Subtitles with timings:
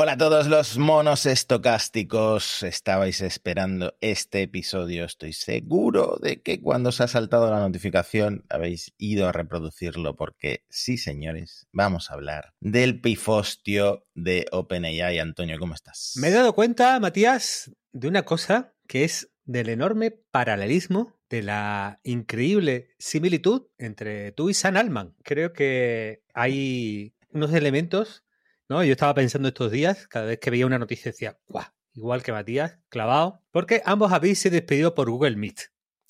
[0.00, 2.62] Hola a todos los monos estocásticos.
[2.62, 5.04] Estabais esperando este episodio.
[5.04, 10.64] Estoy seguro de que cuando os ha saltado la notificación habéis ido a reproducirlo porque
[10.68, 15.18] sí, señores, vamos a hablar del pifostio de OpenAI.
[15.18, 16.12] Antonio, ¿cómo estás?
[16.14, 21.98] Me he dado cuenta, Matías, de una cosa que es del enorme paralelismo, de la
[22.04, 25.16] increíble similitud entre tú y San Alman.
[25.24, 28.22] Creo que hay unos elementos
[28.68, 28.84] ¿no?
[28.84, 31.64] Yo estaba pensando estos días, cada vez que veía una noticia decía, ¡guau!
[31.94, 35.60] Igual que Matías, clavado, porque ambos habéis sido despedidos por Google Meet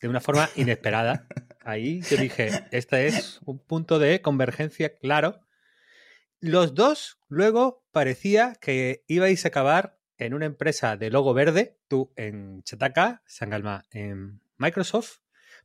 [0.00, 1.26] de una forma inesperada.
[1.60, 5.40] Ahí yo dije, este es un punto de convergencia claro.
[6.40, 12.12] Los dos luego parecía que ibais a acabar en una empresa de logo verde, tú
[12.16, 15.20] en Chataka, Sangalma en Microsoft,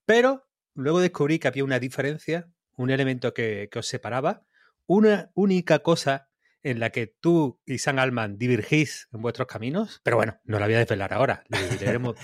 [0.06, 4.46] pero luego descubrí que había una diferencia, un elemento que, que os separaba,
[4.86, 6.30] una única cosa
[6.64, 10.66] en la que tú y San Alman divergís en vuestros caminos, pero bueno, no la
[10.66, 12.16] voy a desvelar ahora, la desvelaremos,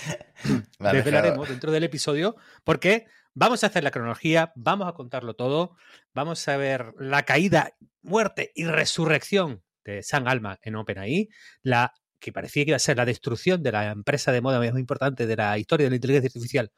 [0.79, 5.75] desvelaremos dentro del episodio, porque vamos a hacer la cronología, vamos a contarlo todo,
[6.13, 11.29] vamos a ver la caída, muerte y resurrección de San Alman en OpenAI,
[11.61, 14.77] la que parecía que iba a ser la destrucción de la empresa de moda más
[14.79, 16.71] importante de la historia de la inteligencia artificial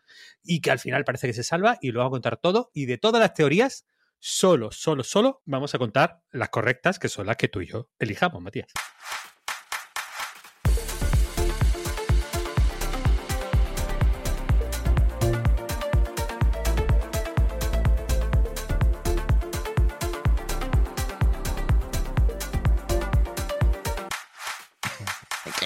[0.43, 2.85] y que al final parece que se salva y lo vamos a contar todo y
[2.85, 3.85] de todas las teorías
[4.21, 7.89] solo, solo, solo vamos a contar las correctas, que son las que tú y yo
[7.99, 8.67] elijamos, Matías.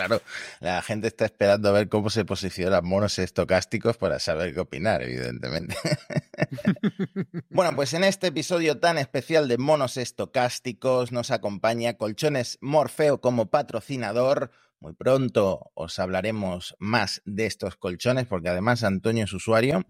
[0.05, 0.21] Claro,
[0.59, 5.01] la gente está esperando a ver cómo se posicionan monos estocásticos para saber qué opinar,
[5.01, 5.75] evidentemente.
[7.49, 13.49] bueno, pues en este episodio tan especial de monos estocásticos nos acompaña Colchones Morfeo como
[13.49, 14.51] patrocinador.
[14.79, 19.85] Muy pronto os hablaremos más de estos colchones porque además Antonio es usuario.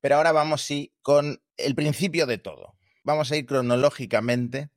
[0.00, 2.76] Pero ahora vamos sí con el principio de todo.
[3.02, 4.70] Vamos a ir cronológicamente,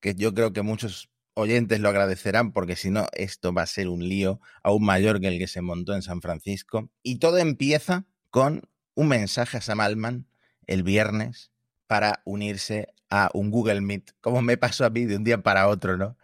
[0.00, 3.88] que yo creo que muchos oyentes lo agradecerán porque si no, esto va a ser
[3.88, 6.90] un lío aún mayor que el que se montó en San Francisco.
[7.02, 8.62] Y todo empieza con
[8.94, 10.26] un mensaje a Sam Altman
[10.66, 11.52] el viernes
[11.86, 15.68] para unirse a un Google Meet, como me pasó a mí de un día para
[15.68, 16.16] otro, ¿no?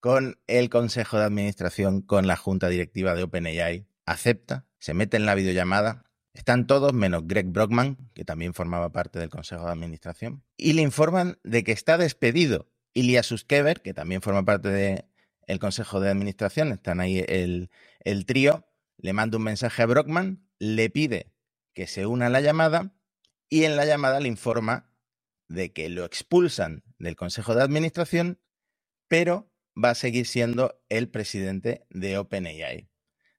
[0.00, 3.86] Con el consejo de administración, con la junta directiva de OpenAI.
[4.06, 6.04] Acepta, se mete en la videollamada.
[6.32, 10.82] Están todos menos Greg Brockman, que también formaba parte del consejo de administración, y le
[10.82, 16.72] informan de que está despedido Ilya Suskever, que también forma parte del Consejo de Administración,
[16.72, 18.66] están ahí el, el trío,
[18.96, 21.32] le manda un mensaje a Brockman, le pide
[21.74, 22.92] que se una a la llamada
[23.48, 24.90] y en la llamada le informa
[25.48, 28.40] de que lo expulsan del Consejo de Administración,
[29.06, 29.50] pero
[29.82, 32.90] va a seguir siendo el presidente de OpenAI.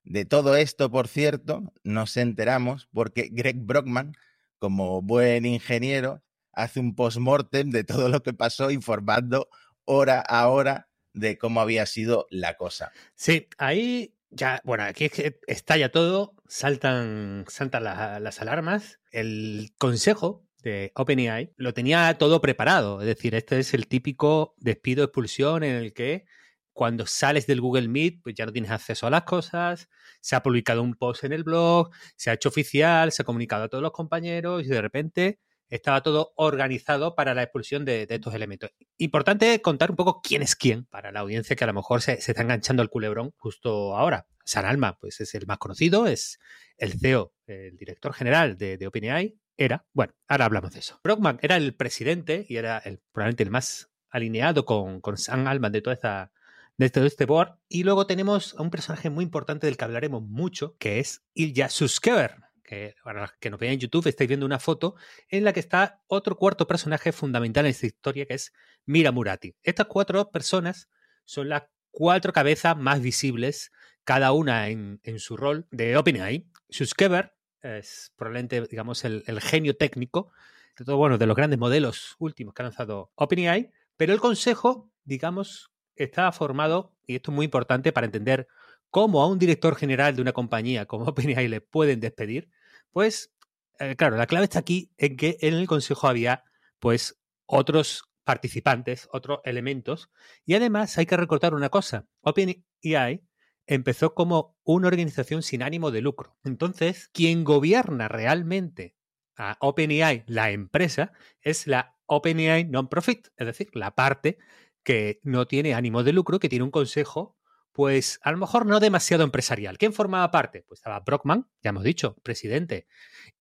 [0.04, 4.16] De todo esto, por cierto, nos enteramos porque Greg Brockman,
[4.58, 6.24] como buen ingeniero,
[6.64, 9.50] hace un post-mortem de todo lo que pasó, informando
[9.86, 12.92] hora a hora de cómo había sido la cosa.
[13.16, 19.00] Sí, ahí ya, bueno, aquí es que estalla todo, saltan, saltan las alarmas.
[19.12, 23.02] El consejo de OpenAI lo tenía todo preparado.
[23.02, 26.26] Es decir, este es el típico despido, expulsión en el que
[26.74, 29.90] cuando sales del Google Meet, pues ya no tienes acceso a las cosas,
[30.22, 33.64] se ha publicado un post en el blog, se ha hecho oficial, se ha comunicado
[33.64, 35.40] a todos los compañeros y de repente
[35.70, 38.72] estaba todo organizado para la expulsión de, estos elementos.
[38.98, 42.14] Importante contar un poco quién es quién para la audiencia que a lo mejor se,
[42.14, 44.28] está enganchando al culebrón justo ahora.
[44.44, 46.40] San Alma, pues es el más conocido, es
[46.78, 51.00] el CEO, el director general de, OpenAI, era, bueno, ahora hablamos de eso.
[51.04, 55.82] Brockman era el presidente y era el, probablemente el más alineado con, San Alman de
[55.82, 56.32] toda esta,
[56.78, 57.60] de todo este board.
[57.68, 61.70] Y luego tenemos a un personaje muy importante del que hablaremos mucho, que es Ilya
[61.70, 64.96] Suskever, que para los que nos vean en YouTube estáis viendo una foto
[65.28, 68.54] en la que está otro cuarto personaje fundamental en esta historia que es
[68.86, 69.56] Mira Murati.
[69.64, 70.88] Estas cuatro personas
[71.26, 73.72] son las cuatro cabezas más visibles,
[74.04, 76.48] cada una en, su rol de OpenAI.
[76.70, 80.32] Suskever es probablemente, digamos, el, el, genio técnico
[80.78, 84.92] de todo, bueno, de los grandes modelos últimos que ha lanzado OpenAI, pero el consejo,
[85.04, 88.48] digamos, está formado, y esto es muy importante para entender
[88.92, 92.50] cómo a un director general de una compañía como OpenAI le pueden despedir,
[92.92, 93.34] pues,
[93.80, 96.44] eh, claro, la clave está aquí en que en el consejo había,
[96.80, 100.12] pues, otros participantes, otros elementos.
[100.46, 102.08] Y además hay que recordar una cosa.
[102.22, 103.24] OpenAI
[103.66, 106.38] empezó como una organización sin ánimo de lucro.
[106.44, 108.96] Entonces, quien gobierna realmente
[109.36, 114.38] a OpenAI, la empresa, es la OpenAI Non-Profit, es decir, la parte
[114.84, 117.39] que no tiene ánimo de lucro, que tiene un consejo
[117.80, 119.78] pues a lo mejor no demasiado empresarial.
[119.78, 120.66] ¿Quién formaba parte?
[120.68, 122.88] Pues estaba Brockman, ya hemos dicho, presidente,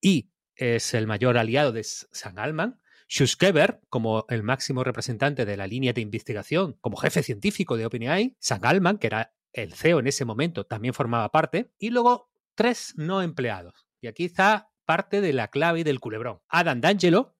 [0.00, 2.80] y es el mayor aliado de San Alman.
[3.08, 8.36] Schusskeber, como el máximo representante de la línea de investigación, como jefe científico de OpenAI,
[8.38, 12.94] San Alman, que era el CEO en ese momento, también formaba parte, y luego tres
[12.96, 13.88] no empleados.
[14.00, 16.42] Y aquí está parte de la clave del culebrón.
[16.48, 17.36] Adam D'Angelo,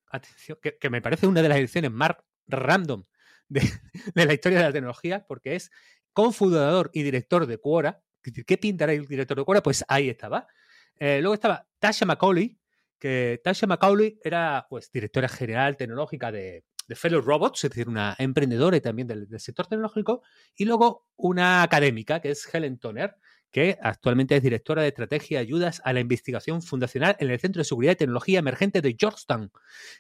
[0.61, 2.17] que, me parece una de las ediciones más
[2.49, 3.05] random
[3.49, 3.63] de,
[4.15, 5.71] la historia de la tecnología, porque es
[6.19, 8.03] cofundador y director de Quora.
[8.45, 9.63] ¿Qué pintará el director de Quora?
[9.63, 10.49] Pues ahí estaba.
[10.97, 12.59] Eh, luego estaba Tasha Macaulay,
[12.99, 18.77] que Tasha Macaulay era pues, directora general tecnológica de, Fellow Robots, es decir, una emprendedora
[18.77, 20.23] y también del, del, sector tecnológico,
[20.57, 23.15] y luego una académica, que es Helen Toner,
[23.53, 27.61] que actualmente es directora de estrategia y ayudas a la investigación fundacional en el Centro
[27.61, 29.53] de Seguridad y Tecnología Emergente de Georgetown.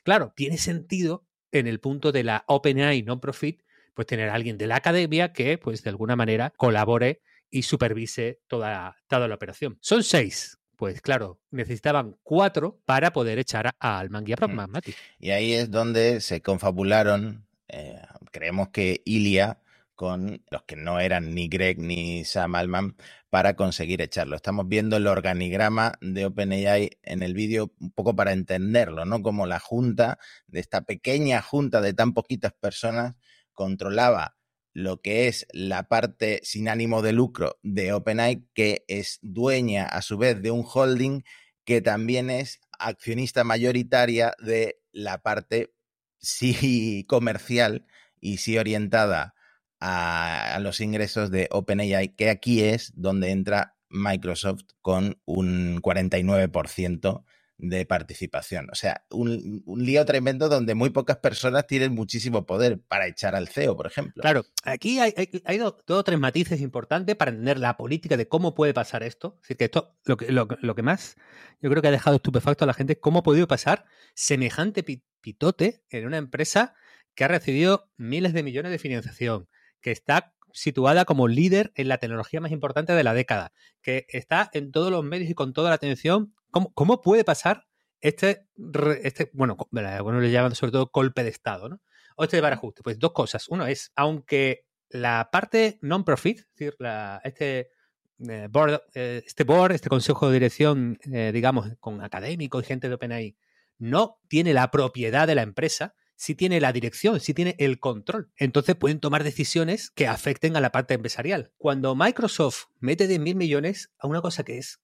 [0.02, 3.62] Claro, tiene sentido en el punto de la OpenAI non-profit,
[3.98, 8.38] pues tener a alguien de la academia que, pues de alguna manera, colabore y supervise
[8.46, 9.76] toda, toda la operación.
[9.80, 10.56] Son seis.
[10.76, 14.94] Pues claro, necesitaban cuatro para poder echar a Alman y a Mati.
[15.18, 18.00] Y ahí es donde se confabularon, eh,
[18.30, 19.58] creemos que Ilia
[19.96, 22.94] con los que no eran ni Greg ni Sam Alman
[23.30, 24.36] para conseguir echarlo.
[24.36, 29.22] Estamos viendo el organigrama de OpenAI en el vídeo un poco para entenderlo, ¿no?
[29.24, 33.16] Como la junta de esta pequeña junta de tan poquitas personas
[33.58, 34.36] controlaba
[34.72, 40.00] lo que es la parte sin ánimo de lucro de OpenAI, que es dueña a
[40.00, 41.22] su vez de un holding
[41.64, 45.74] que también es accionista mayoritaria de la parte
[46.20, 47.84] sí comercial
[48.20, 49.34] y sí orientada
[49.80, 57.24] a, los ingresos de OpenAI, que aquí es donde entra Microsoft con un 49%
[57.58, 58.68] de participación.
[58.70, 63.48] O sea, un, lío tremendo donde muy pocas personas tienen muchísimo poder para echar al
[63.48, 64.22] CEO, por ejemplo.
[64.22, 65.12] Claro, aquí hay,
[65.44, 69.34] hay, dos, o tres matices importantes para entender la política de cómo puede pasar esto.
[69.36, 71.16] Es decir, que esto, lo que, lo, que más
[71.60, 73.84] yo creo que ha dejado estupefacto a la gente es cómo ha podido pasar
[74.14, 74.84] semejante
[75.20, 76.74] pitote en una empresa
[77.14, 79.48] que ha recibido miles de millones de financiación,
[79.80, 83.52] que está situada como líder en la tecnología más importante de la década,
[83.82, 86.34] que está en todos los medios y con toda la atención.
[86.50, 87.66] ¿Cómo, puede pasar
[88.00, 88.46] este,
[89.02, 91.80] este bueno, bueno, le llaman sobre todo golpe de Estado, ¿no?
[92.16, 92.82] O este barajuste.
[92.82, 93.48] Pues dos cosas.
[93.48, 96.76] Uno es, aunque la parte non-profit, es decir,
[97.22, 97.70] este,
[98.28, 102.88] eh, board, eh, este board, este consejo de dirección, eh, digamos, con académicos y gente
[102.88, 103.36] de OpenAI,
[103.78, 108.32] no tiene la propiedad de la empresa, si tiene la dirección, si tiene el control.
[108.36, 111.52] Entonces pueden tomar decisiones que afecten a la parte empresarial.
[111.58, 114.80] Cuando Microsoft mete 10.000 millones a una cosa que es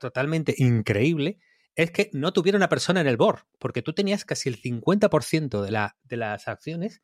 [0.00, 1.38] totalmente increíble,
[1.78, 5.62] es que no tuviera una persona en el board, porque tú tenías casi el 50%
[5.62, 7.02] de, la, de las acciones,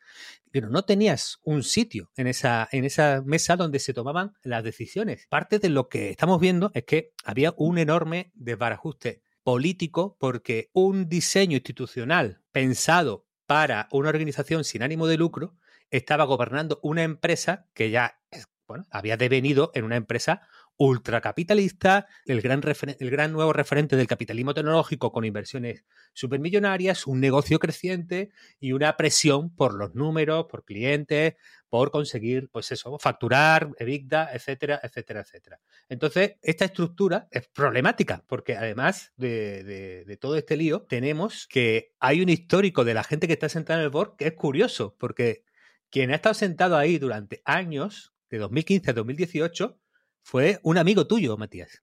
[0.51, 5.29] pero no tenías un sitio en esa, en esa mesa donde se tomaban las decisiones.
[5.29, 11.09] Parte de lo que estamos viendo es que había un enorme desbarajuste político porque un
[11.09, 15.55] diseño institucional pensado para una organización sin ánimo de lucro,
[15.91, 18.19] estaba gobernando una empresa que ya
[18.67, 22.63] bueno, había devenido en una empresa ultracapitalista, el gran,
[22.99, 28.97] el gran nuevo referente del capitalismo tecnológico con inversiones supermillonarias, un negocio creciente y una
[28.97, 31.35] presión por los números, por clientes,
[31.69, 35.61] por conseguir, pues eso, facturar, EBITDA, etcétera, etcétera, etcétera.
[35.89, 42.21] Entonces, esta estructura es problemática, porque además de, de todo este lío, tenemos que hay
[42.21, 45.45] un histórico de la gente que está sentada en el board que es curioso, porque
[45.91, 49.79] quien ha estado sentado ahí durante años, de 2015 a 2018,
[50.25, 51.83] fue un amigo tuyo, Matías.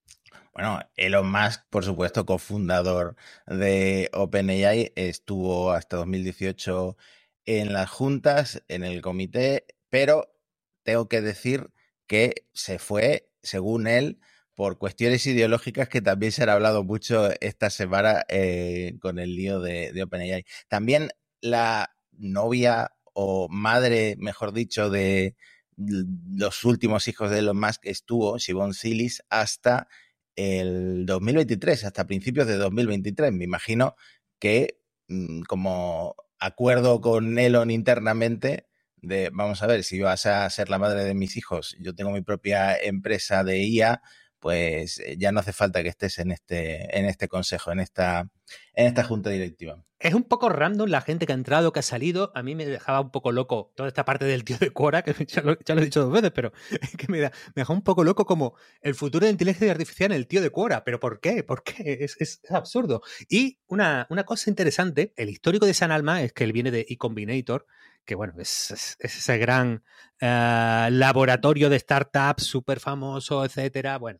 [0.51, 6.98] Bueno, Elon Musk, por supuesto, cofundador de OpenAI, estuvo hasta 2018
[7.45, 10.36] en las juntas, en el comité, pero
[10.83, 11.69] tengo que decir
[12.07, 14.19] que se fue, según él,
[14.55, 19.62] por cuestiones ideológicas que también se han hablado mucho esta semana eh, con el lío
[19.62, 20.45] de, de OpenAI.
[20.67, 25.36] También la novia o madre, mejor dicho, de,
[25.77, 29.87] los últimos hijos de Elon Musk estuvo, Shibon Silis, hasta
[30.35, 33.31] el 2023, hasta principios de 2023.
[33.31, 33.95] Me imagino
[34.39, 40.69] que mm, como acuerdo con Elon internamente, de vamos a ver, si vas a ser
[40.69, 44.01] la madre de mis hijos, yo tengo mi propia empresa de IA,
[44.41, 48.27] pues eh, ya no hace falta que estés en este, en este consejo, en esta,
[48.74, 49.86] en esta junta directiva.
[50.00, 52.31] Es un poco random la gente que ha entrado, que ha salido.
[52.33, 55.13] A mí me dejaba un poco loco toda esta parte del tío de Quora, que
[55.27, 56.51] ya lo, he dicho dos veces, pero
[56.98, 57.31] que me, da,
[57.69, 60.83] un poco loco como el futuro de inteligencia artificial en el tío de Quora.
[60.83, 61.43] ¿Pero por qué?
[61.43, 61.71] ¿Por qué?
[62.01, 63.03] Es, es, absurdo.
[63.29, 66.88] Y una, una, cosa interesante, el histórico de San Alma es que él viene de
[66.89, 67.67] eCombinator,
[68.03, 69.83] que bueno, es, ese gran
[70.19, 74.00] eh, laboratorio de startups súper famoso, etcétera.
[74.00, 74.19] Bueno,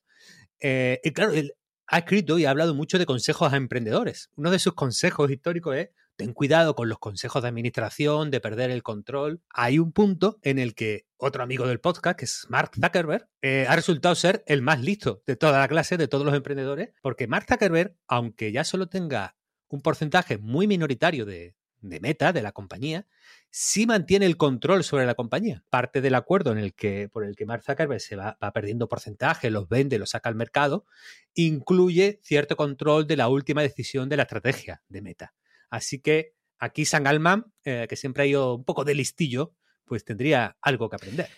[0.62, 1.53] eh, y claro, él
[1.88, 4.30] ha escrito y ha hablado mucho de consejos a emprendedores.
[4.36, 8.70] Uno de sus consejos históricos es ten cuidado con los consejos de administración, de perder
[8.70, 9.41] el control.
[9.50, 13.65] Hay un punto en el que otro amigo del podcast, que es Mark Zuckerberg, eh,
[13.68, 17.27] ha resultado ser el más listo de toda la clase, de todos los emprendedores, porque
[17.27, 19.36] Mark Zuckerberg, aunque ya solo tenga
[19.68, 23.08] un porcentaje muy minoritario de, meta de la compañía,
[23.50, 25.64] sí mantiene el control sobre la compañía.
[25.70, 28.88] Parte del acuerdo en el que, por el que Mark Zuckerberg se va, va, perdiendo
[28.88, 30.86] porcentaje, los vende, los saca al mercado,
[31.34, 35.34] incluye cierto control de la última decisión de la estrategia de meta.
[35.70, 39.54] Así que aquí San Alman, eh, que siempre ha ido un poco de listillo,
[39.86, 41.30] pues tendría algo que aprender.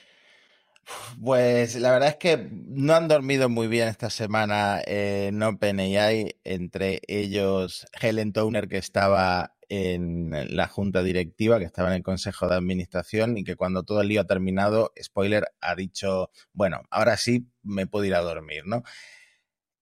[1.23, 6.99] Pues la verdad es que no han dormido muy bien esta semana en OpenAI, entre
[7.07, 12.55] ellos Helen Toner, que estaba en la junta directiva, que estaba en el consejo de
[12.55, 17.47] administración y que cuando todo el lío ha terminado, spoiler, ha dicho, bueno, ahora sí
[17.63, 18.83] me puedo ir a dormir, ¿no?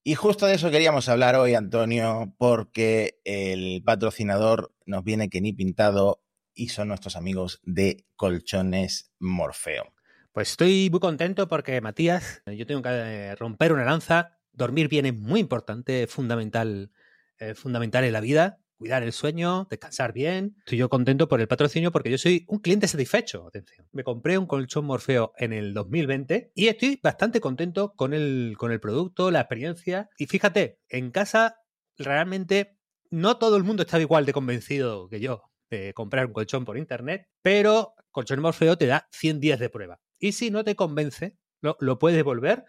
[0.03, 5.51] Y justo de eso queríamos hablar hoy, Antonio, porque el patrocinador nos viene que ni
[5.51, 9.93] pintado y son nuestros amigos de Colchones Morfeo.
[10.31, 14.39] Pues estoy muy contento porque, Matías, yo tengo que eh, romper una lanza.
[14.53, 16.91] Dormir bien es muy importante, fundamental,
[17.39, 20.55] eh, fundamental en la vida cuidar el sueño, descansar bien.
[20.57, 23.45] Estoy yo contento por el patrocinio porque yo soy un cliente satisfecho.
[23.47, 23.87] Atención.
[23.91, 28.71] Me compré un colchón Morfeo en el 2020 y estoy bastante contento con el, con
[28.71, 30.09] el producto, la experiencia.
[30.17, 31.57] Y fíjate, en casa
[31.95, 32.79] realmente
[33.11, 36.77] no todo el mundo está igual de convencido que yo de comprar un colchón por
[36.77, 40.01] internet, pero Colchón Morfeo te da 100 días de prueba.
[40.19, 42.65] Y si no te convence, lo, lo puedes devolver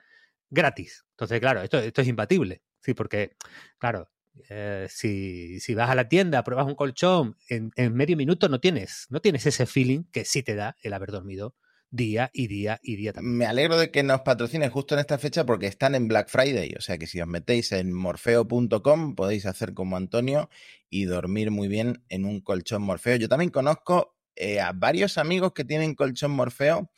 [0.50, 1.04] gratis.
[1.14, 2.62] Entonces, claro, esto, esto es imbatible.
[2.80, 3.36] Sí, porque,
[3.78, 4.08] claro,
[4.48, 9.20] eh, si, vas a la tienda, pruebas un colchón, en, medio minuto no tienes, no
[9.20, 11.54] tienes ese feeling que sí te da el haber dormido
[11.90, 13.36] día y día y día también.
[13.36, 16.74] Me alegro de que nos patrocines justo en esta fecha porque están en Black Friday,
[16.78, 20.48] o sea que si os metéis en morfeo.com podéis hacer como Antonio
[20.88, 23.16] y dormir muy bien en un colchón Morfeo.
[23.16, 26.90] Yo también conozco eh, a varios amigos que tienen colchón Morfeo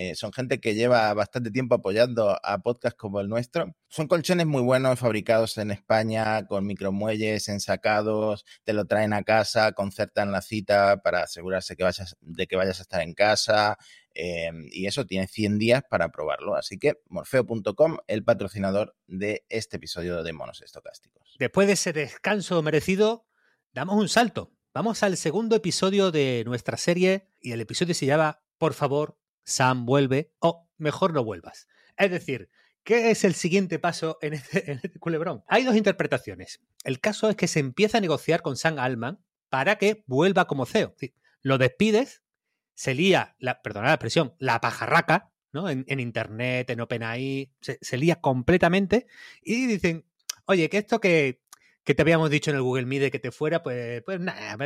[0.00, 3.74] eh, son gente que lleva bastante tiempo apoyando a podcasts como el nuestro.
[3.88, 9.72] Son colchones muy buenos, fabricados en España, con micromuelles ensacados, te lo traen a casa,
[9.72, 13.76] concertan la cita para asegurarse que vayas, de que vayas a estar en casa.
[14.14, 16.54] Em, y eso tiene 100 días para probarlo.
[16.54, 21.34] Así que morfeo.com, el patrocinador de este episodio de Monos Estocásticos.
[21.40, 23.26] Después de ese descanso merecido,
[23.72, 24.52] damos un salto.
[24.72, 29.86] Vamos al segundo episodio de nuestra serie y el episodio se llama Por favor, Sam
[29.86, 31.68] vuelve o mejor no vuelvas.
[31.96, 32.50] Es decir,
[32.84, 35.42] ¿qué es el siguiente paso en este, este culebrón?
[35.48, 36.60] Hay dos interpretaciones.
[36.84, 40.66] El caso es que se empieza a negociar con Sam Alman para que vuelva como
[40.66, 40.94] CEO.
[41.40, 42.22] Lo despides,
[42.74, 45.70] se lía, la, perdona la expresión, la pajarraca, ¿no?
[45.70, 49.06] En, internet, en OpenAI, se, lía completamente
[49.42, 50.04] y dicen,
[50.44, 51.40] oye, que esto que,
[51.84, 54.58] que te habíamos dicho en el Google Meet que te fuera, pues, pues nada,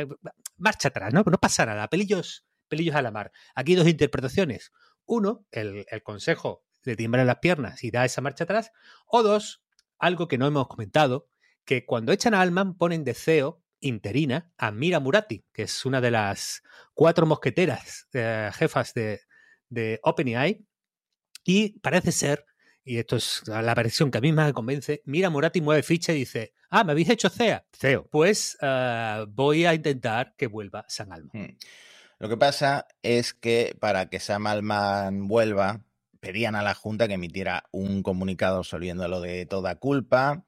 [0.57, 1.23] marcha atrás, ¿no?
[1.25, 3.31] No pasa nada, pelillos pelillos a la mar.
[3.53, 4.71] Aquí dos interpretaciones.
[5.05, 8.71] Uno, el, consejo de timbrar las piernas y da esa marcha atrás.
[9.05, 9.63] O dos,
[9.99, 11.27] algo que no hemos comentado,
[11.65, 16.01] que cuando echan a Alman ponen de CEO interina a Mira Murati, que es una
[16.01, 16.63] de las
[16.95, 19.21] cuatro mosqueteras eh, jefas de,
[19.69, 20.65] de OpenAI.
[21.43, 22.45] Y parece ser,
[22.83, 26.11] y esto es la versión que a mí más me convence, Mira Murati mueve ficha
[26.11, 27.63] y dice, ah, me habéis hecho CEO.
[27.71, 28.07] CEO.
[28.09, 31.29] Pues eh, voy a intentar que vuelva San Alman.
[31.33, 31.57] Hmm.
[32.23, 35.81] Lo que pasa es que para que Sam Alman vuelva,
[36.21, 40.45] pedían a la Junta que emitiera un comunicado absolviéndolo de toda culpa,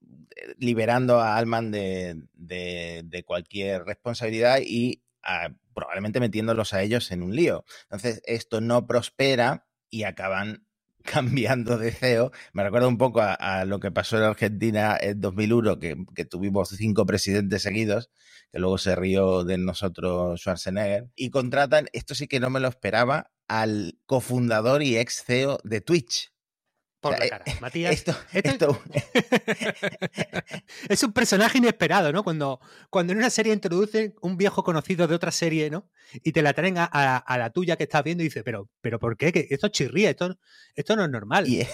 [0.00, 7.36] eh, liberando a Alman de, cualquier responsabilidad y ah, probablemente metiéndolos a ellos en un
[7.36, 7.64] lío.
[7.84, 10.66] Entonces, esto no prospera y acaban
[11.04, 12.32] cambiando de CEO.
[12.52, 16.70] Me recuerda un poco a, lo que pasó en Argentina en 2001, que, que, tuvimos
[16.70, 18.10] cinco presidentes seguidos,
[18.50, 22.68] que luego se rió de nosotros Schwarzenegger, y contratan, esto sí que no me lo
[22.68, 26.31] esperaba, al cofundador y ex CEO de Twitch.
[27.02, 27.44] Por la cara.
[27.60, 27.92] Matías.
[27.92, 28.14] Esto,
[30.88, 32.22] es un personaje inesperado, ¿no?
[32.22, 35.90] Cuando, cuando en una serie introducen un viejo conocido de otra serie, ¿no?
[36.22, 39.16] Y te la traen a, la tuya que estás viendo y dices, pero, pero ¿por
[39.16, 39.32] qué?
[39.32, 40.38] Que esto chirría, esto,
[40.76, 41.48] esto no es normal.
[41.48, 41.66] Y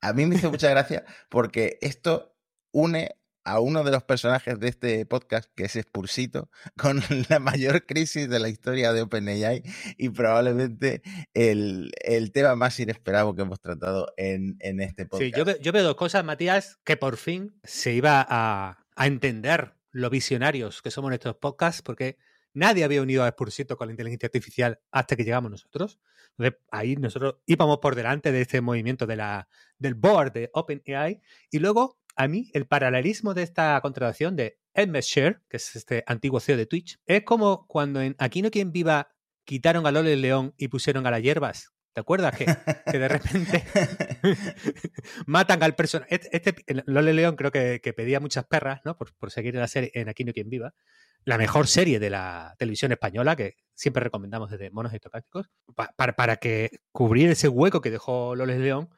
[0.00, 2.36] a mí me hizo mucha gracia porque esto
[2.70, 3.16] une
[3.46, 7.00] a uno de los personajes de este podcast, que es Spursito, con
[7.30, 9.62] la mayor crisis de la historia de OpenAI
[9.96, 11.92] y probablemente el,
[12.34, 15.34] tema más inesperado que hemos tratado en, este podcast.
[15.34, 20.10] Sí, yo, veo dos cosas, Matías, que por fin se iba a, a entender lo
[20.10, 22.18] visionarios que somos en estos podcasts, porque
[22.56, 26.00] Nadie había unido a Spursito con la inteligencia artificial hasta que llegamos nosotros.
[26.38, 29.46] Entonces, ahí nosotros íbamos por delante de este movimiento de la,
[29.78, 31.20] del board de OpenAI.
[31.50, 36.02] Y luego, a mí, el paralelismo de esta contratación de Ed Mesher, que es este
[36.06, 39.08] antiguo CEO de Twitch, es como cuando en Aquí no quien viva
[39.44, 41.72] quitaron a Lole León y pusieron a las hierbas.
[41.92, 42.44] ¿Te acuerdas que,
[42.90, 43.64] que de repente
[45.26, 46.14] matan al personaje?
[46.14, 48.96] Este, este Lole León creo que, pedía muchas perras, ¿no?
[48.96, 50.74] Por, seguir en la serie en Aquí no quien viva.
[51.24, 56.36] La mejor serie de la televisión española, que siempre recomendamos desde Monos Estocásticos, para, para
[56.36, 58.90] que cubrir ese hueco que dejó Lole León,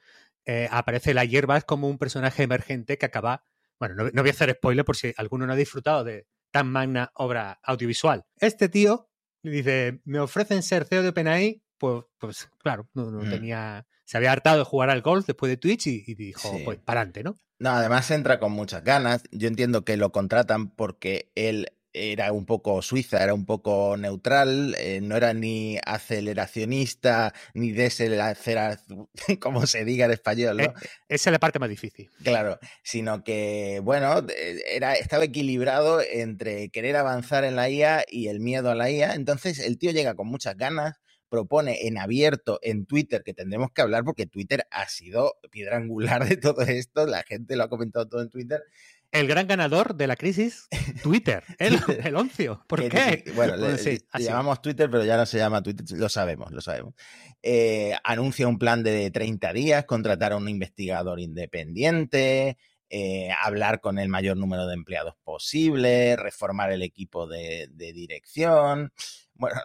[0.49, 3.45] eh, aparece la hierbas como un personaje emergente que acaba.
[3.78, 6.73] Bueno, no, no voy a hacer spoiler por si alguno no ha disfrutado de tan
[6.73, 8.25] magna obra audiovisual.
[8.40, 9.09] Este tío
[9.45, 13.31] dice: Me ofrecen ser CEO de OpenAI pues, pues claro, no, mm.
[13.31, 13.87] tenía.
[14.05, 17.23] Se había hartado de jugar al golf después de Twitch y, dijo, pues para adelante,
[17.23, 17.37] ¿no?
[17.59, 19.23] No, además entra con muchas ganas.
[19.33, 24.75] Yo entiendo que lo contratan porque él era un poco suiza, era un poco neutral,
[24.78, 29.09] eh, no era ni aceleracionista, ni desaceleración,
[29.40, 30.64] como se diga en español, ¿no?
[30.64, 30.73] Eh,
[31.09, 32.11] esa es la parte más difícil.
[32.23, 34.25] Claro, sino que, bueno,
[34.66, 39.14] era, estaba equilibrado entre querer avanzar en la IA y el miedo a la IA.
[39.14, 43.83] Entonces el tío llega con muchas ganas, propone en abierto en Twitter, que tendremos que
[43.83, 48.09] hablar porque Twitter ha sido piedra angular de todo esto, la gente lo ha comentado
[48.09, 48.62] todo en Twitter.
[49.11, 50.69] El gran ganador de la crisis,
[51.03, 52.62] Twitter, el, el oncio.
[52.67, 53.25] ¿Por qué?
[53.35, 56.95] Bueno, le, llamamos Twitter, pero ya no se llama Twitter, lo sabemos, lo sabemos.
[57.43, 62.59] Eh, anuncia un plan de 30 días, contratar a un investigador independiente,
[62.91, 68.93] eh, hablar con el mayor número de empleados posible, reformar el equipo de, dirección.
[69.38, 69.61] Bueno,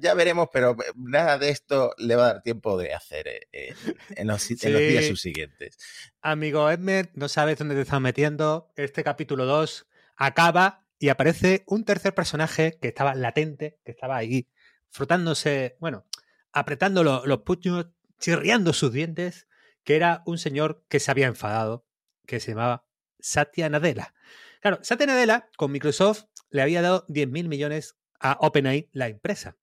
[0.00, 3.74] ya, veremos, pero nada de esto le va a dar tiempo de hacer eh,
[4.16, 5.76] en, los, días subsiguientes.
[6.22, 8.72] Amigo Edmer, no sabes dónde te estás metiendo.
[8.76, 14.48] Este capítulo 2 acaba y aparece un tercer personaje que estaba latente, que estaba ahí
[14.88, 16.06] frotándose, bueno,
[16.50, 19.48] apretando los puños, chirriando sus dientes,
[19.82, 21.86] que era un señor que se había enfadado
[22.26, 22.86] que se llamaba
[23.20, 24.14] Satya Nadella.
[24.60, 29.58] Claro, Satya Nadella con Microsoft le había dado 10.000 millones a OpenAI, la empresa.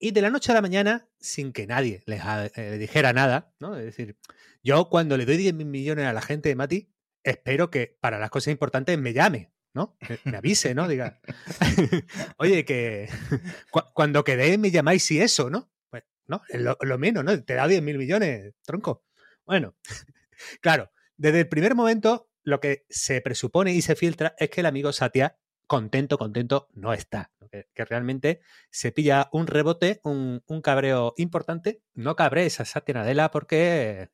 [0.00, 2.20] Y de la noche a la mañana, sin que nadie le,
[2.56, 3.76] eh, dijera nada, ¿no?
[3.76, 4.18] Es decir,
[4.64, 8.30] yo cuando le doy 10.000 millones a la gente de Mati, espero que para las
[8.30, 9.96] cosas importantes me llame, ¿no?
[10.24, 10.88] Me, avise, ¿no?
[10.88, 11.20] Diga,
[12.38, 13.08] oye, que
[13.94, 15.70] cuando quedé me llamáis si eso, ¿no?
[15.88, 17.44] Pues, no, lo, lo menos, ¿no?
[17.44, 19.04] Te da 10.000 millones, tronco.
[19.46, 19.76] Bueno,
[20.60, 24.66] claro, desde el primer momento, lo que se presupone y se filtra es que el
[24.66, 25.38] amigo Satya,
[25.68, 27.30] contento, contento, no está.
[27.50, 31.82] Que, realmente se pilla un rebote, un, cabreo importante.
[31.94, 34.10] No cabres a Satya porque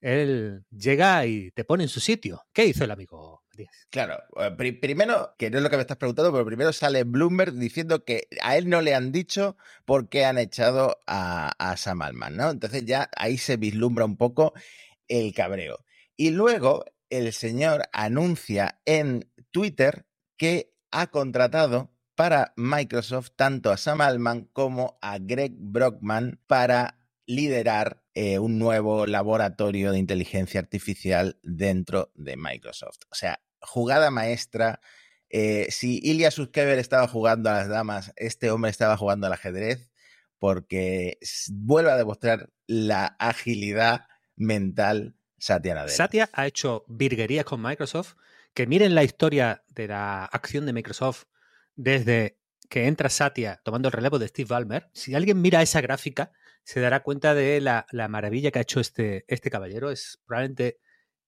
[0.00, 2.44] él llega y te pone en su sitio.
[2.52, 3.46] ¿Qué hizo el amigo
[3.90, 7.54] Claro, eh, primero, que no es lo que me estás preguntando, pero primero sale Bloomberg
[7.54, 12.02] diciendo que a él no le han dicho por qué han echado a, a Sam
[12.02, 12.50] Altman, ¿no?
[12.50, 14.52] Entonces ya ahí se vislumbra un poco
[15.08, 15.84] el cabreo.
[16.16, 24.00] Y luego el señor anuncia en Twitter que ha contratado para Microsoft tanto a Sam
[24.00, 32.10] Altman como a Greg Brockman para liderar eh, un nuevo laboratorio de inteligencia artificial dentro
[32.14, 33.00] de Microsoft.
[33.10, 34.80] O sea, jugada maestra.
[35.28, 39.90] Eh, si Ilya Suskever estaba jugando a las damas, este hombre estaba jugando al ajedrez
[40.38, 41.18] porque
[41.50, 45.96] vuelve a demostrar la agilidad mental Satya Nadella.
[45.96, 48.14] Satya ha hecho virguerías con Microsoft.
[48.56, 51.24] Que miren la historia de la acción de Microsoft
[51.74, 52.38] desde
[52.70, 54.88] que entra Satya tomando el relevo de Steve Ballmer.
[54.94, 56.32] Si alguien mira esa gráfica,
[56.64, 59.90] se dará cuenta de la, maravilla que ha hecho este, este caballero.
[59.90, 60.78] Es probablemente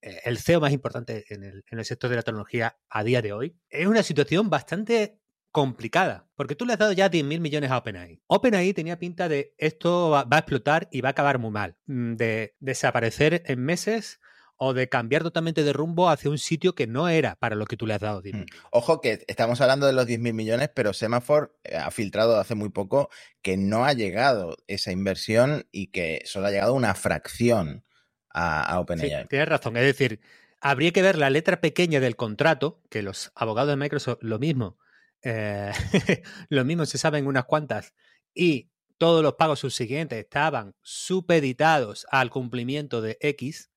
[0.01, 3.21] eh, el CEO más importante en el, en el sector de la tecnología a día
[3.21, 3.59] de hoy.
[3.69, 8.23] Es una situación bastante complicada, porque tú le has dado ya 10.000 millones a OpenAI.
[8.27, 12.15] OpenAI tenía pinta de esto va, a explotar y va a acabar muy mal, mm,
[12.15, 14.19] de desaparecer en meses
[14.59, 17.77] o de cambiar totalmente de rumbo hacia un sitio que no era para lo que
[17.77, 18.21] tú le has dado.
[18.23, 18.45] Mm.
[18.71, 22.69] Ojo que estamos hablando de los 10.000 millones, pero Semaphore eh, ha filtrado hace muy
[22.69, 23.09] poco
[23.41, 27.85] que no ha llegado esa inversión y que solo ha llegado una fracción
[28.31, 29.27] a, OpenAI.
[29.29, 30.21] tienes razón, es decir,
[30.61, 34.77] habría que ver la letra pequeña del contrato, que los abogados de Microsoft lo mismo
[35.23, 35.73] eh,
[36.49, 37.95] lo mismo se saben unas cuantas,
[38.35, 43.71] y todos los pagos subsiguientes estaban supeditados al cumplimiento de X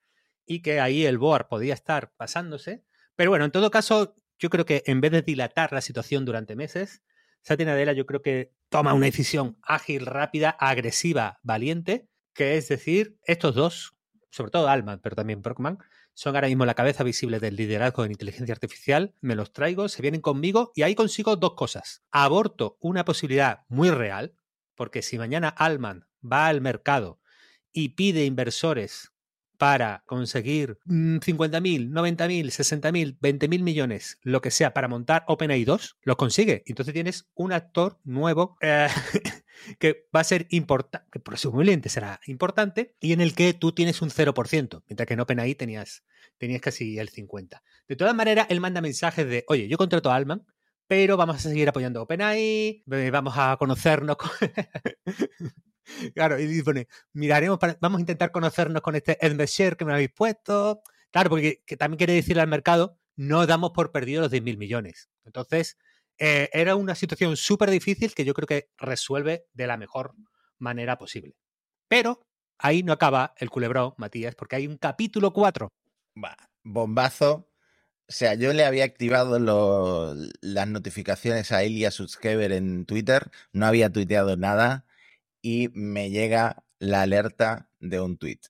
[0.45, 2.83] y que ahí el board podía estar pasándose.
[3.15, 6.55] Pero bueno, en todo caso, yo creo que en vez de dilatar la situación durante
[6.55, 7.03] meses,
[7.41, 13.17] Satya Nadella yo creo que toma una decisión ágil, rápida, agresiva, valiente, que es decir,
[13.25, 13.95] estos dos
[14.31, 15.77] sobre todo Alman, pero también Brockman,
[16.13, 19.13] son ahora mismo la cabeza visible del liderazgo en inteligencia artificial.
[19.21, 22.03] Me los traigo, se vienen conmigo y ahí consigo dos cosas.
[22.11, 24.35] Aborto una posibilidad muy real,
[24.75, 27.19] porque si mañana Alman va al mercado
[27.71, 29.10] y pide inversores
[29.61, 36.17] para conseguir 50.000, 90.000, 60.000, 20.000 millones, lo que sea, para montar OpenAI 2, lo
[36.17, 36.63] consigue.
[36.65, 38.87] Entonces tienes un actor nuevo eh,
[39.79, 44.01] que va a ser importante, que presumiblemente será importante, y en el que tú tienes
[44.01, 46.05] un 0%, mientras que en OpenAI tenías,
[46.39, 47.61] tenías casi el 50%.
[47.87, 50.43] De todas maneras, él manda mensajes de, oye, yo contrato a Alman,
[50.87, 54.31] pero vamos a seguir apoyando OpenAI, eh, vamos a conocernos con...
[56.13, 60.81] Claro, y pone, miraremos, vamos a intentar conocernos con este Share que me habéis puesto.
[61.11, 65.09] Claro, porque también quiere decir al mercado, no damos por perdido los 10.000 millones.
[65.25, 65.77] Entonces,
[66.17, 70.13] eh, era una situación súper difícil que yo creo que resuelve de la mejor
[70.59, 71.35] manera posible.
[71.87, 72.21] Pero
[72.57, 75.69] ahí no acaba el culebrón, Matías, porque hay un capítulo 4.
[76.63, 77.49] bombazo.
[78.07, 79.39] O sea, yo le había activado
[80.41, 84.85] las notificaciones a Ilya Sutskever en Twitter, no había tuiteado nada
[85.41, 88.47] y me llega la alerta de un tuit.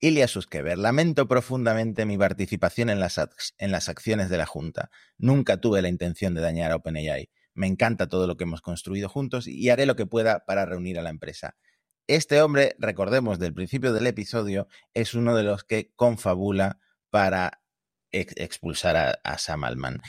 [0.00, 3.18] Ilya Suskever, lamento profundamente mi participación en las,
[3.88, 4.90] acciones de la Junta.
[5.16, 7.30] Nunca tuve la intención de dañar a OpenAI.
[7.54, 10.98] Me encanta todo lo que hemos construido juntos y haré lo que pueda para reunir
[10.98, 11.56] a la empresa.
[12.06, 16.78] Este hombre, recordemos del principio del episodio, es uno de los que confabula
[17.10, 17.60] para
[18.12, 20.00] expulsar a, Sam Altman.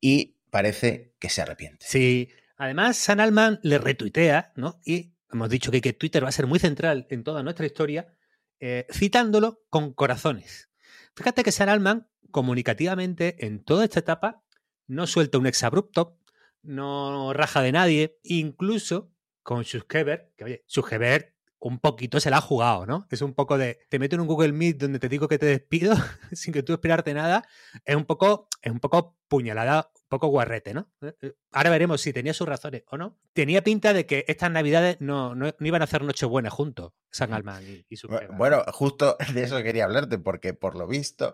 [0.00, 1.84] Y parece que se arrepiente.
[1.86, 4.80] Sí, además Sam Altman le retuitea, ¿no?
[5.32, 8.14] Hemos dicho que, Twitter va a ser muy central en toda nuestra historia,
[8.60, 10.68] eh, citándolo con corazones.
[11.16, 14.42] Fíjate que Sam Altman, comunicativamente, en toda esta etapa,
[14.86, 16.18] no suelta un exabrupto,
[16.62, 21.31] no raja de nadie, incluso con Suskever, que oye, Suskever
[21.62, 23.06] un poquito se la ha jugado, ¿no?
[23.08, 25.46] Es un poco de, te meto en un Google Meet donde te digo que te
[25.46, 25.94] despido
[26.32, 27.44] sin que tú esperarte nada,
[27.84, 30.90] es un poco, es un poco puñalada, un poco guarrete, ¿no?
[31.02, 33.16] Eh, eh, ahora veremos si tenía sus razones o no.
[33.32, 37.62] Tenía pinta de que estas navidades no, no, iban a hacer Nochebuena juntos, San Alman
[37.62, 37.96] y, y
[38.36, 41.32] Bueno, justo de eso quería hablarte, porque por lo visto,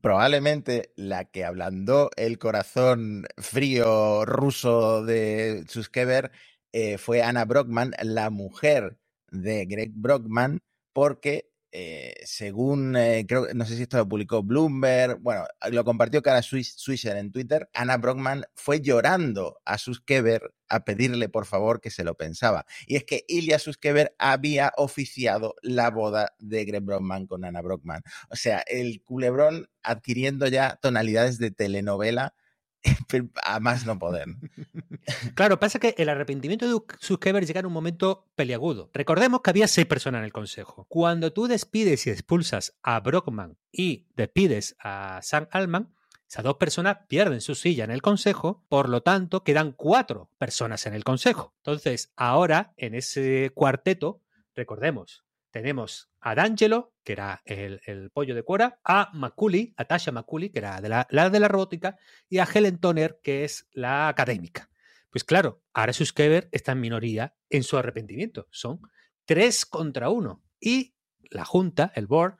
[0.00, 6.30] probablemente la que ablandó el corazón frío ruso de Suskever
[6.72, 8.98] eh, fue Anna Brockman, la mujer
[9.34, 10.60] de Greg Brockman,
[10.92, 16.22] porque eh, según, eh, creo, no sé si esto lo publicó Bloomberg, bueno, lo compartió
[16.22, 21.90] Cara Swisher en Twitter, Anna Brockman fue llorando a Suskever a pedirle por favor que
[21.90, 22.64] se lo pensaba.
[22.86, 28.02] Y es que Ilya Suskever había oficiado la boda de Greg Brockman con Anna Brockman.
[28.30, 32.36] O sea, el culebrón adquiriendo ya tonalidades de telenovela
[33.42, 34.26] a más no poder.
[35.34, 38.90] Claro, pasa que el arrepentimiento de Zuckerberg llega en un momento peliagudo.
[38.94, 40.86] Recordemos que había seis personas en el consejo.
[40.88, 45.92] Cuando tú despides y expulsas a Brockman y despides a Sam Altman,
[46.28, 50.86] esas dos personas pierden su silla en el consejo, por lo tanto quedan cuatro personas
[50.86, 51.52] en el consejo.
[51.58, 54.20] Entonces, ahora en ese cuarteto,
[54.54, 55.23] recordemos,
[55.54, 60.58] tenemos a D'Angelo, que era el, pollo de Quora, a Macaulay, a Tasha Macaulay, que
[60.58, 61.96] era la, de la robótica,
[62.28, 64.68] y a Helen Toner, que es la académica.
[65.10, 68.48] Pues claro, ahora Suskever está en minoría en su arrepentimiento.
[68.50, 68.80] Son
[69.26, 70.42] tres contra uno.
[70.58, 70.96] Y
[71.30, 72.36] la Junta, el board,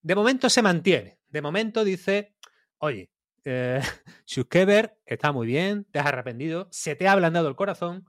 [0.00, 1.18] de momento se mantiene.
[1.30, 2.36] De momento dice,
[2.78, 3.10] oye,
[3.44, 3.82] eh,
[5.04, 8.04] está muy bien, te has arrepentido, se te ha ablandado el corazón,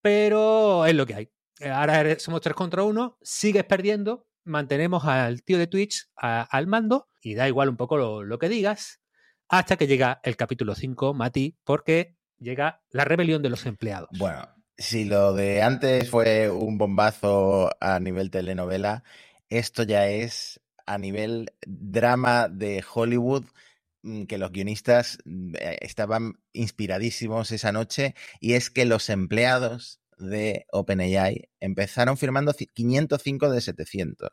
[0.00, 1.32] pero es lo que hay.
[1.60, 7.10] Eh, ahora somos 3 contra 1, sigues perdiendo, mantenemos al tío de Twitch al mando
[7.20, 9.02] y da igual un poco lo, que digas,
[9.46, 14.08] hasta que llega el capítulo 5, Mati, porque llega la rebelión de los empleados.
[14.18, 19.04] Bueno, si lo de antes fue un bombazo a nivel telenovela,
[19.50, 23.44] esto ya es a nivel drama de Hollywood
[24.00, 29.99] mm, que los guionistas mm, eh, estaban inspiradísimos esa noche y es que los empleados
[30.20, 34.30] de OpenAI empezaron firmando 505 de 700.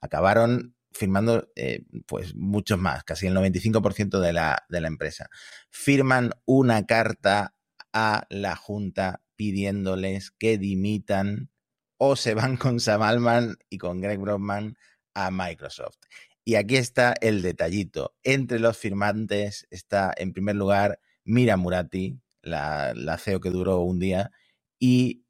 [0.00, 5.28] Acabaron firmando eh, pues muchos más, casi el 95% de la, de la empresa.
[5.70, 7.54] Firman una carta
[7.92, 11.50] a la Junta pidiéndoles que dimitan
[11.96, 14.76] o se van con Sam Altman y con Greg Brockman
[15.14, 15.96] a Microsoft.
[16.44, 18.14] Y aquí está el detallito.
[18.22, 23.98] Entre los firmantes está, en primer lugar, Mira Murati, la, la CEO que duró un
[23.98, 24.30] día,
[24.78, 25.24] y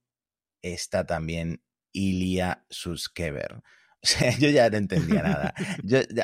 [0.62, 3.62] está también Ilya Suskever.
[4.02, 5.54] O sea, yo ya no entendía nada.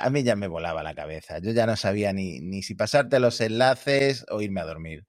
[0.01, 1.41] A mí ya me volaba la cabeza.
[1.41, 5.07] Yo ya no sabía ni, ni si pasarte los enlaces o irme a dormir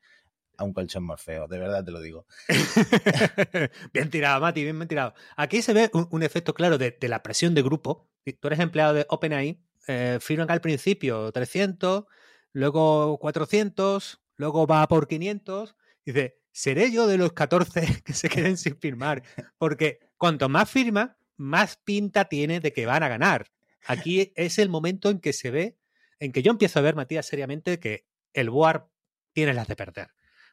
[0.57, 2.25] a un colchón morfeo, de verdad te lo digo.
[3.93, 5.13] bien tirado, Mati, bien, tirado.
[5.35, 9.05] Aquí se ve un, efecto claro de, la presión de grupo tú eres empleado de
[9.09, 12.05] OpenAI, eh, firman al principio 300,
[12.51, 15.75] luego 400, luego va por 500.
[16.05, 19.21] Dice, seré yo de los 14 que se queden sin firmar.
[19.59, 23.51] Porque cuanto más firma, más pinta tiene de que van a ganar.
[23.85, 25.77] Aquí es el momento en que se ve,
[26.19, 28.89] en que yo empiezo a ver, Matías, seriamente que el Boar
[29.33, 30.07] tiene las de perder.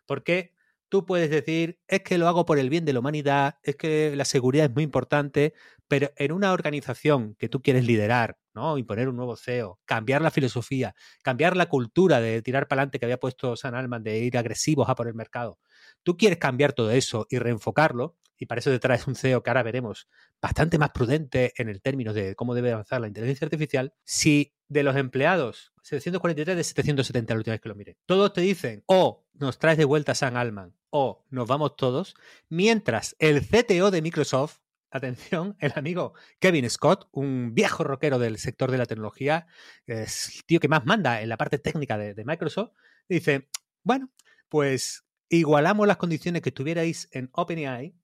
[0.06, 0.52] Porque
[0.90, 4.14] tú puedes decir, es que lo hago por el bien de la humanidad, es que
[4.14, 5.54] la seguridad es muy importante,
[5.88, 8.76] pero en una organización que tú quieres liderar, ¿no?
[8.76, 13.06] Imponer un nuevo CEO, cambiar la filosofía, cambiar la cultura de tirar para adelante que
[13.06, 15.58] había puesto San Alman, de ir agresivos a por el mercado.
[16.04, 19.50] Tú quieres cambiar todo eso y reenfocarlo, y para eso te traes un CEO que
[19.50, 20.08] ahora veremos
[20.40, 23.94] bastante más prudente en el término de cómo debe avanzar la inteligencia artificial.
[24.04, 28.40] Si de los empleados, 743 de 770 la última vez que lo mire, todos te
[28.40, 32.14] dicen o nos traes de vuelta a San Alman o nos vamos todos,
[32.48, 34.58] mientras el CTO de Microsoft
[34.94, 39.46] atención, el amigo Kevin Scott, un viejo rockero del sector de la tecnología,
[39.86, 42.70] es el tío que más manda en la parte técnica de, Microsoft,
[43.08, 43.48] dice,
[43.82, 44.10] bueno,
[44.48, 47.94] pues igualamos las condiciones que tuvierais en OpenAI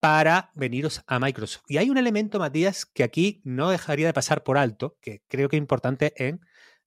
[0.00, 1.64] para veniros a Microsoft.
[1.68, 5.48] Y hay un elemento, Matías, que aquí no dejaría de pasar por alto, que creo
[5.48, 6.40] que es importante en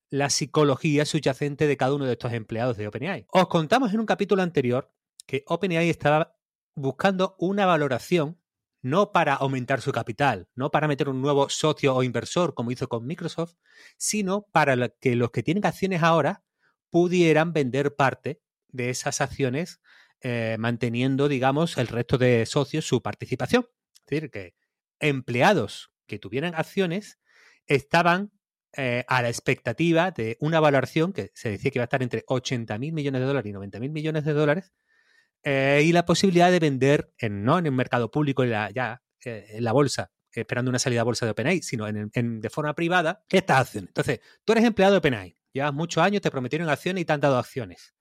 [0.10, 3.26] la psicología subyacente de cada uno de estos empleados de OpenAI.
[3.32, 4.92] Os contamos en un capítulo anterior
[5.26, 6.36] que OpenAI estaba
[6.76, 8.40] buscando una valoración
[8.82, 12.88] no para aumentar su capital, no para meter un nuevo socio o inversor como hizo
[12.88, 13.56] con Microsoft,
[13.98, 16.44] sino para que los que tienen acciones ahora
[16.92, 18.42] pudieran vender parte
[18.76, 19.80] de esas acciones
[20.22, 23.68] eh, manteniendo, digamos, el resto de socios su participación.
[23.94, 24.56] Es decir, que
[25.00, 27.20] empleados que tuvieran acciones
[27.68, 28.32] estaban
[28.78, 32.24] eh, a la expectativa de una valoración que se decía que iba a estar entre
[32.28, 34.74] 80 mil millones de dólares y 90 mil millones de dólares
[35.44, 39.02] eh, y la posibilidad de vender en, no en el mercado público, en la, ya
[39.24, 43.24] en la bolsa, esperando una salida a bolsa de OpenAI, sino en, de forma privada,
[43.30, 43.90] estas acciones.
[43.90, 47.22] Entonces, tú eres empleado de OpenAI, llevas muchos años, te prometieron acciones y te han
[47.22, 47.94] dado acciones.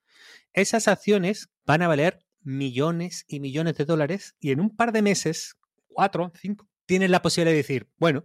[0.55, 5.03] Esas acciones van a valer millones y millones de dólares y en un par de
[5.03, 5.57] meses,
[5.88, 8.25] cuatro, cinco, tienes la posibilidad de decir, bueno,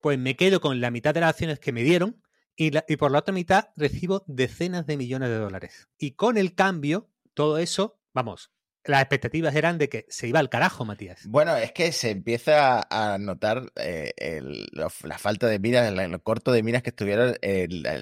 [0.00, 2.20] pues me quedo con la mitad de las acciones que me dieron
[2.56, 5.88] y, por la otra mitad recibo decenas de millones de dólares.
[5.96, 8.50] Y con el cambio, todo eso, vamos,
[8.82, 11.20] las expectativas eran de que se iba al carajo, Matías.
[11.28, 14.40] Bueno, es que se empieza a notar eh,
[14.72, 17.36] la falta de miras, el, corto de miras que estuvieron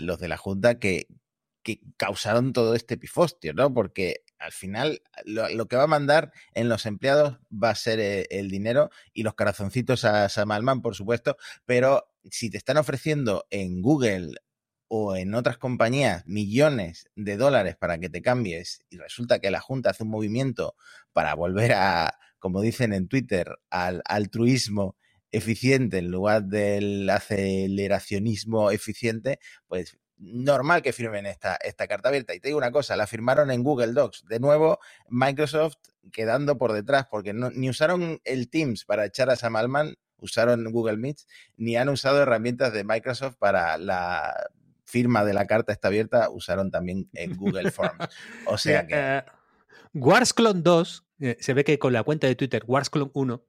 [0.01, 1.09] los de la Junta que,
[1.96, 3.72] causaron todo este pifostio, ¿no?
[3.72, 8.26] Porque al final lo, que va a mandar en los empleados va a ser eh,
[8.31, 13.46] el, dinero y los corazoncitos a Sam Alman, por supuesto, pero si te están ofreciendo
[13.50, 14.35] en Google
[14.88, 19.61] o en otras compañías millones de dólares para que te cambies y resulta que la
[19.61, 20.76] Junta hace un movimiento
[21.12, 24.96] para volver a, como dicen en Twitter, al altruismo
[25.33, 32.35] eficiente en lugar del aceleracionismo eficiente, pues normal que firmen esta, esta carta abierta.
[32.35, 34.24] Y te digo una cosa, la firmaron en Google Docs.
[34.26, 35.76] De nuevo, Microsoft
[36.12, 40.64] quedando por detrás, porque no, ni usaron el Teams para echar a Sam Altman, usaron
[40.70, 41.26] Google Meets,
[41.57, 44.35] ni han usado herramientas de Microsoft para la
[44.85, 48.09] firma de la carta está abierta, usaron también en Google Forms.
[48.46, 49.22] O sea que...
[49.26, 49.37] Uh,
[49.98, 53.44] Warsclone 2, eh, se ve que con la cuenta de Twitter, Warsclone 1,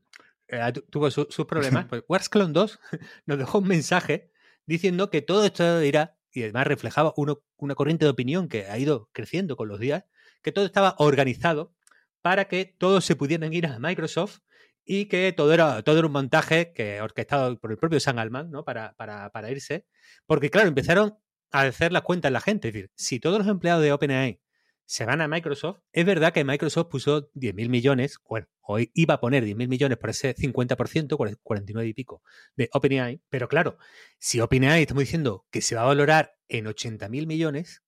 [0.50, 1.86] eh, tuvo sus problemas.
[1.90, 2.80] Pues Warsclone 2
[3.26, 4.32] nos dejó un mensaje
[4.66, 9.10] diciendo que todo esto irá, y además reflejaba una corriente de opinión que ha ido
[9.14, 10.06] creciendo con los días,
[10.42, 11.74] que todo estaba organizado
[12.22, 14.40] para que todos se pudieran ir a Microsoft
[14.86, 18.52] y que todo era, todo era un montaje que orquestado por el propio San Alman,
[18.52, 18.64] ¿no?
[18.64, 19.86] Para, para, para irse.
[20.26, 21.18] Porque, claro, empezaron
[21.52, 22.70] a hacer las cuentas la gente.
[22.70, 24.40] Es decir, si todos los empleados de OpenAI
[24.88, 29.20] se van a Microsoft, es verdad que Microsoft puso 10.000 millones, bueno, hoy iba a
[29.20, 32.24] poner 10.000 millones por ese 50%, 49 y pico
[32.56, 33.78] de OpenAI, pero claro,
[34.18, 37.84] si OpenAI estamos diciendo que se va a valorar en 80.000 millones,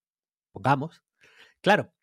[0.52, 1.02] pongamos,
[1.62, 1.94] claro,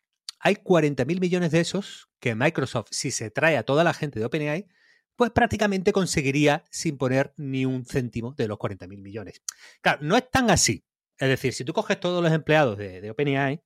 [0.40, 4.24] hay 40.000 millones de esos que Microsoft, si se trae a toda la gente de
[4.24, 4.66] OpenAI,
[5.14, 9.42] pues prácticamente conseguiría sin poner ni un céntimo de los 40.000 millones.
[9.82, 10.84] Claro, no es tan así.
[11.18, 13.62] Es decir, si tú coges todos los empleados de, OpenAI,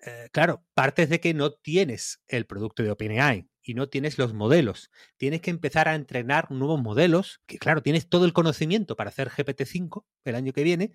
[0.00, 4.34] eh, claro, partes de que no tienes el producto de OpenAI y no tienes los
[4.34, 4.90] modelos.
[5.16, 9.30] Tienes que empezar a entrenar nuevos modelos, que claro, tienes todo el conocimiento para hacer
[9.30, 10.94] GPT-5 el año que viene,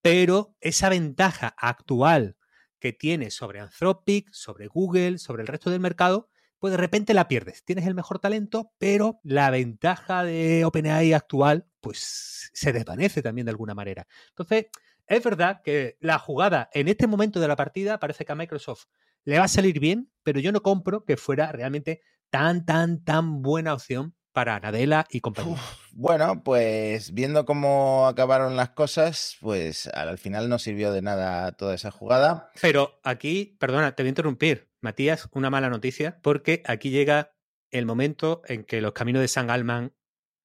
[0.00, 2.36] pero esa ventaja actual
[2.78, 6.28] que tienes sobre Anthropic, sobre Google, sobre el resto del mercado,
[6.58, 7.64] pues de repente la pierdes.
[7.64, 13.50] Tienes el mejor talento, pero la ventaja de OpenAI actual, pues se desvanece también de
[13.50, 14.06] alguna manera.
[14.30, 14.66] Entonces,
[15.06, 18.84] es verdad que la jugada en este momento de la partida parece que a Microsoft
[19.24, 23.42] le va a salir bien, pero yo no compro que fuera realmente tan, tan, tan
[23.42, 25.56] buena opción para Nadella y compañía.
[25.92, 31.74] bueno, pues viendo cómo acabaron las cosas, pues al final no sirvió de nada toda
[31.74, 32.50] esa jugada.
[32.60, 37.32] Pero aquí, perdona, te voy a interrumpir, Matías, una mala noticia, porque aquí llega
[37.70, 39.94] el momento en que los caminos de San Alman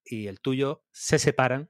[0.06, 1.69] y el tuyo se separan.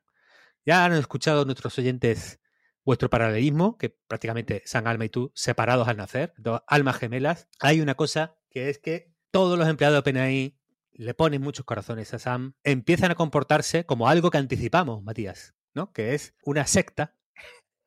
[0.66, 2.41] Ya han escuchado nuestros oyentes
[2.84, 7.48] vuestro paralelismo, que prácticamente San Alma y tú separados al nacer, dos almas gemelas.
[7.60, 10.58] Hay una cosa que es que todos los empleados de OpenAI
[10.92, 15.92] le ponen muchos corazones a Sam, empiezan a comportarse como algo que anticipamos, Matías, ¿no?
[15.94, 17.16] Que es una secta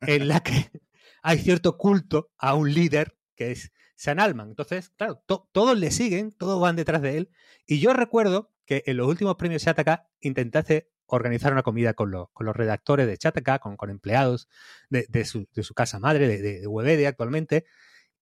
[0.01, 0.53] en la que
[1.23, 4.49] hay cierto culto a un líder que es San Alman.
[4.49, 7.31] Entonces, claro, todos le siguen, todos van detrás de él.
[7.67, 12.29] Y yo recuerdo que en los últimos premios Shataka intentaste organizar una comida con, los,
[12.33, 14.49] con los redactores de Chataka, con, con empleados
[14.89, 17.65] de, su, casa madre, de, de, Webedia actualmente,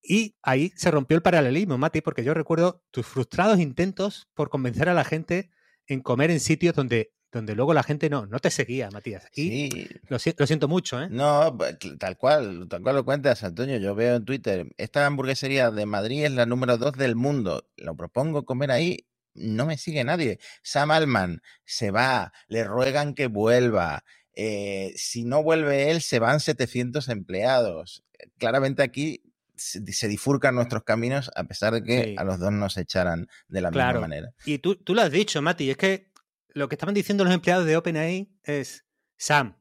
[0.02, 4.88] y ahí se rompió el paralelismo, Mati, porque yo recuerdo tus frustrados intentos por convencer
[4.88, 5.50] a la gente
[5.86, 9.28] en comer en sitios donde, donde luego la gente no, no te seguía, Matías.
[9.32, 9.70] Sí.
[10.08, 11.08] lo, lo, siento mucho, ¿eh?
[11.08, 11.56] No,
[11.98, 13.78] tal cual, tal cual lo cuentas, Antonio.
[13.78, 17.68] Yo veo en Twitter, esta hamburguesería de Madrid es la número dos del mundo.
[17.76, 20.38] Lo propongo comer ahí no me sigue nadie.
[20.62, 24.04] Sam Alman se va, le ruegan que vuelva.
[24.34, 28.04] Eh, si no vuelve él, se van 700 empleados.
[28.38, 29.22] Claramente aquí
[29.56, 33.70] se, difurcan nuestros caminos a pesar de que a los dos nos echaran de la
[33.70, 34.32] misma manera.
[34.44, 36.10] Y tú, tú lo has dicho, Mati, es que
[36.48, 38.84] lo que estaban diciendo los empleados de OpenAI es,
[39.16, 39.56] Sam,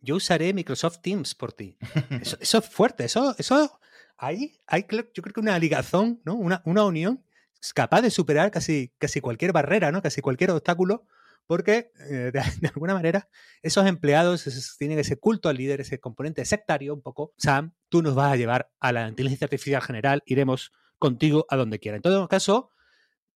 [0.00, 1.78] yo usaré Microsoft Teams por ti.
[2.20, 3.80] Eso, es fuerte, eso, eso,
[4.16, 6.34] ahí hay, yo creo que una ligazón, ¿no?
[6.34, 7.24] Una, una unión
[7.74, 10.02] capaz de superar casi, casi cualquier barrera, ¿no?
[10.02, 11.06] Casi cualquier obstáculo,
[11.46, 13.28] porque eh, de, alguna manera
[13.62, 17.34] esos empleados tienen ese culto al líder, ese componente sectario un poco.
[17.36, 21.78] Sam, tú nos vas a llevar a la inteligencia artificial general, iremos contigo a donde
[21.78, 21.96] quiera.
[21.96, 22.70] En todo caso,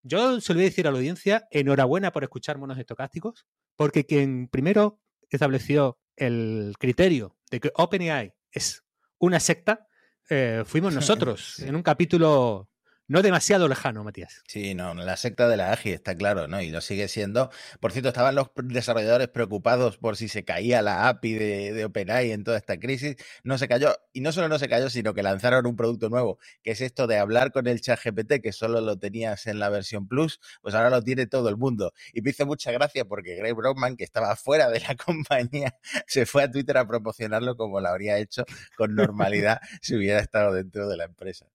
[0.02, 4.04] yo se lo voy a decir a la audiencia, enhorabuena por escuchar monos estocásticos, porque
[4.04, 8.84] quien primero estableció el criterio de que OpenAI es
[9.18, 9.88] una secta,
[10.28, 12.68] eh, fuimos nosotros, en un capítulo
[13.06, 14.42] no demasiado lejano, Matías.
[14.46, 16.60] Sí, no, la secta de la AGI está claro, ¿no?
[16.60, 17.50] Y lo sigue siendo.
[17.80, 22.32] Por cierto, estaban los desarrolladores preocupados por si se caía la API de, de OpenAI
[22.32, 23.16] en toda esta crisis.
[23.42, 23.94] No se cayó.
[24.12, 27.06] Y no solo no se cayó, sino que lanzaron un producto nuevo, que es esto
[27.06, 30.74] de hablar con el chat GPT, que solo lo tenías en la versión Plus, pues
[30.74, 31.92] ahora lo tiene todo el mundo.
[32.12, 36.26] Y me hizo mucha gracia porque Greg Brockman, que estaba fuera de la compañía, se
[36.26, 38.44] fue a Twitter a promocionarlo como lo habría hecho
[38.76, 41.46] con normalidad si hubiera estado dentro de la empresa.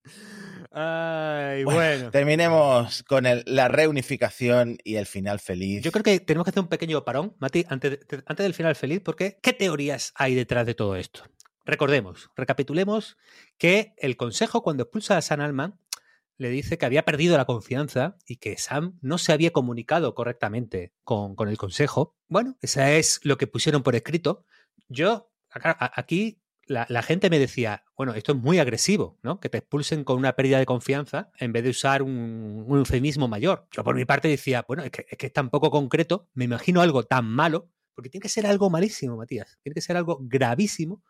[1.39, 2.11] Ay, bueno.
[2.11, 5.81] Terminemos con la reunificación y el final feliz.
[5.81, 9.01] Yo creo que tenemos que hacer un pequeño parón, Mati, antes, antes del final feliz,
[9.03, 11.23] porque ¿qué teorías hay detrás de todo esto?
[11.65, 13.17] Recordemos, recapitulemos
[13.57, 15.79] que el consejo cuando expulsa a San Alman
[16.37, 20.93] le dice que había perdido la confianza y que Sam no se había comunicado correctamente
[21.03, 22.15] con, con el consejo.
[22.27, 24.45] Bueno, eso es lo que pusieron por escrito.
[24.87, 29.39] Yo aquí la, gente me decía, bueno, esto es muy agresivo, ¿no?
[29.39, 33.67] Que te expulsen con una pérdida de confianza en vez de usar un, eufemismo mayor.
[33.71, 36.45] Yo por mi parte decía, bueno, es que, es que es tan poco concreto, me
[36.45, 40.19] imagino algo tan malo, porque tiene que ser algo malísimo, Matías, tiene que ser algo
[40.21, 41.03] gravísimo,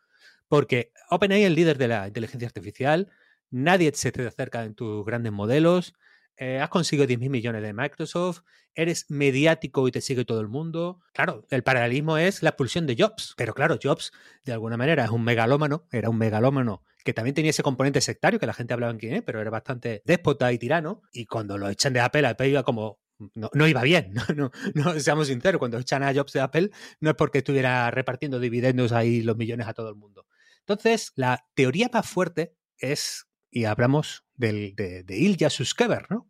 [0.47, 3.11] porque OpenAI es el líder de la inteligencia artificial,
[3.51, 5.93] nadie se te acerca en tus grandes modelos,
[6.39, 8.41] eh, has conseguido 10.000 millones de Microsoft,
[8.73, 11.01] eres mediático y te sigue todo el mundo.
[11.13, 14.11] Claro, el paralelismo es la expulsión de Jobs, pero claro, Jobs
[14.45, 18.39] de alguna manera es un megalómano, era un megalómano que también tenía ese componente sectario
[18.39, 21.01] que la gente hablaba en quién, pero era bastante déspota y tirano.
[21.11, 22.99] Y cuando lo echan de Apple, Apple iba como
[23.33, 24.13] no, iba bien,
[24.75, 26.71] no, seamos sinceros, cuando echan a Jobs de Apple
[27.01, 30.25] no es porque estuviera repartiendo dividendos ahí los millones a todo el mundo.
[30.59, 36.29] Entonces, la teoría más fuerte es, y hablamos del, de, de Ilya Suskever, ¿no?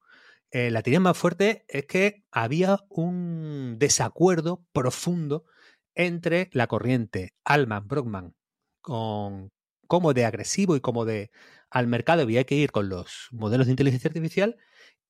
[0.52, 5.46] Eh, la teoría más fuerte es que había un desacuerdo profundo
[5.94, 8.36] entre la corriente Alman Brockman
[8.82, 9.52] con
[9.86, 11.30] cómo de agresivo y cómo de
[11.70, 14.58] al mercado había que ir con los modelos de inteligencia artificial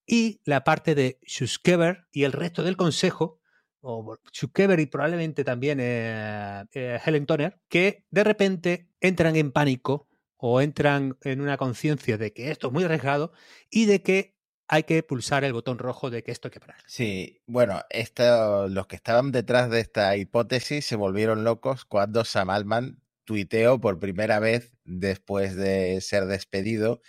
[0.06, 3.40] y la parte de Suskever y el resto del consejo,
[3.80, 10.09] o Suskever y probablemente también eh, eh, Helen Toner, que de repente entran en pánico
[10.40, 13.34] o entran en una conciencia de que esto es muy arriesgado
[13.70, 16.78] y de que hay que pulsar el botón rojo de que esto hay que parar.
[16.86, 22.52] Sí, bueno, esto, los que estaban detrás de esta hipótesis se volvieron locos cuando Sam
[22.52, 27.02] Altman tuiteó por primera vez después de ser despedido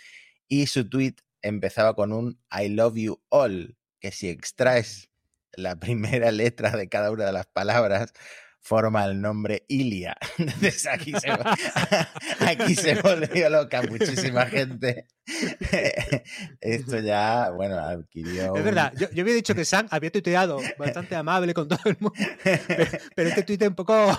[0.47, 5.09] y su tweet empezaba con un I love you all, que si extraes
[5.53, 8.11] la primera letra de cada una de las palabras,
[8.61, 10.15] forma el nombre Ilia.
[10.37, 11.31] Entonces aquí se,
[12.45, 15.07] aquí se volvió loca muchísima gente.
[16.61, 18.55] Esto ya, bueno, adquirió.
[18.55, 22.15] Es verdad, yo, había dicho que Sam había tuiteado bastante amable con todo el mundo,
[23.15, 24.17] pero, este tuite un poco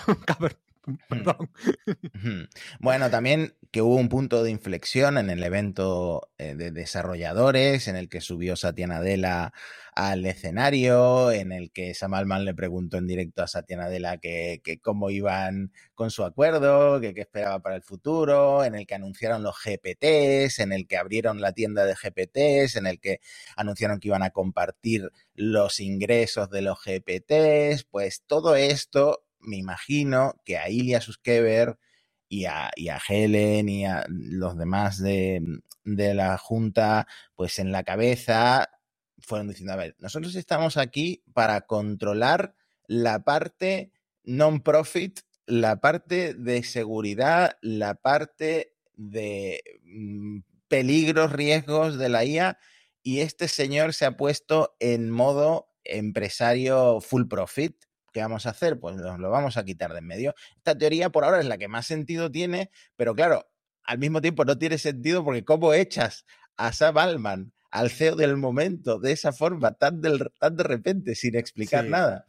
[2.80, 7.96] Bueno, también que hubo un punto de inflexión en el evento eh, de desarrolladores, en
[7.96, 9.52] el que subió Satya Nadella
[9.94, 14.60] al escenario, en el que Sam Altman le preguntó en directo a Satya Nadella que,
[14.82, 19.42] cómo iban con su acuerdo, que qué esperaba para el futuro, en el que anunciaron
[19.42, 23.20] los GPTs, en el que abrieron la tienda de GPTs, en el que
[23.56, 30.34] anunciaron que iban a compartir los ingresos de los GPTs, pues todo esto me imagino
[30.44, 31.78] que a Ilya Suskever
[32.28, 35.42] y a, y a Helen y a los demás de,
[35.84, 38.70] de la Junta, pues en la cabeza
[39.18, 42.54] fueron diciendo, a ver, nosotros estamos aquí para controlar
[42.86, 43.92] la parte
[44.24, 52.58] non-profit, la parte de seguridad, la parte de mm, peligros, riesgos de la IA,
[53.02, 57.76] y este señor se ha puesto en modo empresario full profit
[58.12, 58.78] ¿Qué vamos a hacer?
[58.78, 60.34] Pues nos lo vamos a quitar de en medio.
[60.56, 63.50] Esta teoría por ahora es la que más sentido tiene, pero claro,
[63.84, 66.24] al mismo tiempo no tiene sentido porque ¿cómo echas
[66.56, 70.00] a Sam Altman, al CEO del momento, de esa forma, tan,
[70.38, 72.26] tan de repente, sin explicar nada?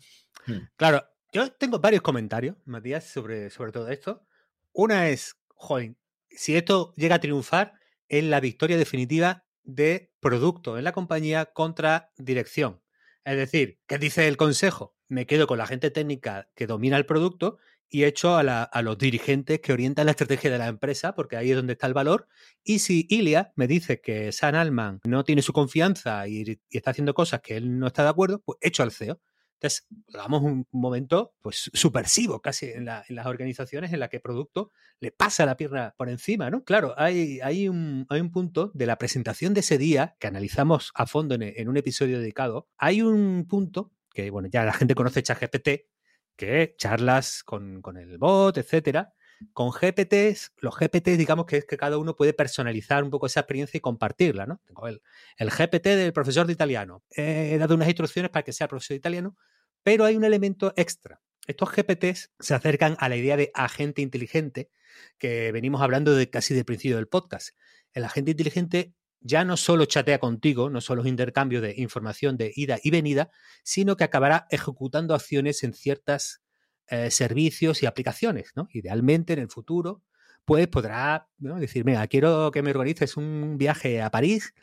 [0.47, 0.69] Hmm.
[0.77, 4.25] Claro, yo tengo varios comentarios, Matías, sobre, sobre todo esto.
[4.71, 5.95] Una es, joder,
[6.29, 7.73] si esto llega a triunfar,
[8.07, 12.81] es la victoria definitiva de producto en la compañía contra dirección.
[13.25, 14.95] Es decir, ¿qué dice el consejo?
[15.13, 17.59] Me quedo con la gente técnica que domina el producto
[17.89, 21.55] y echo a, los dirigentes que orientan la estrategia de la empresa, porque ahí es
[21.55, 22.27] donde está el valor.
[22.63, 27.13] Y si Ilia me dice que San Alman no tiene su confianza y, está haciendo
[27.13, 29.21] cosas que él no está de acuerdo, pues echo al CEO.
[29.61, 35.11] Entonces, damos un momento pues supersivo casi en, las organizaciones en la que producto le
[35.11, 36.63] pasa la pierna por encima, ¿no?
[36.63, 40.91] Claro, hay, hay, un, hay un punto de la presentación de ese día que analizamos
[40.95, 42.67] a fondo en un episodio dedicado.
[42.75, 45.87] Hay un punto que bueno, ya la gente conoce ChatGPT,
[46.35, 49.13] que charlas con, el bot, etcétera.
[49.51, 53.41] Con GPTs, los GPTs, digamos que es que cada uno puede personalizar un poco esa
[53.41, 54.61] experiencia y compartirla, ¿no?
[54.65, 55.01] Tengo el,
[55.37, 57.03] el GPT del profesor de italiano.
[57.09, 59.35] He dado unas instrucciones para que sea profesor de italiano,
[59.83, 61.19] pero hay un elemento extra.
[61.45, 64.69] Estos GPTs se acercan a la idea de agente inteligente
[65.17, 67.49] que venimos hablando de casi del principio del podcast.
[67.91, 68.93] El agente inteligente
[69.23, 73.31] ya no solo chatea contigo, no solo es intercambio de información de ida y venida,
[73.63, 76.41] sino que acabará ejecutando acciones en ciertos
[76.87, 78.51] eh, servicios y aplicaciones.
[78.55, 78.67] ¿no?
[78.71, 80.03] Idealmente, en el futuro,
[80.45, 84.53] pues podrá decir, mira, quiero que me organices un viaje a París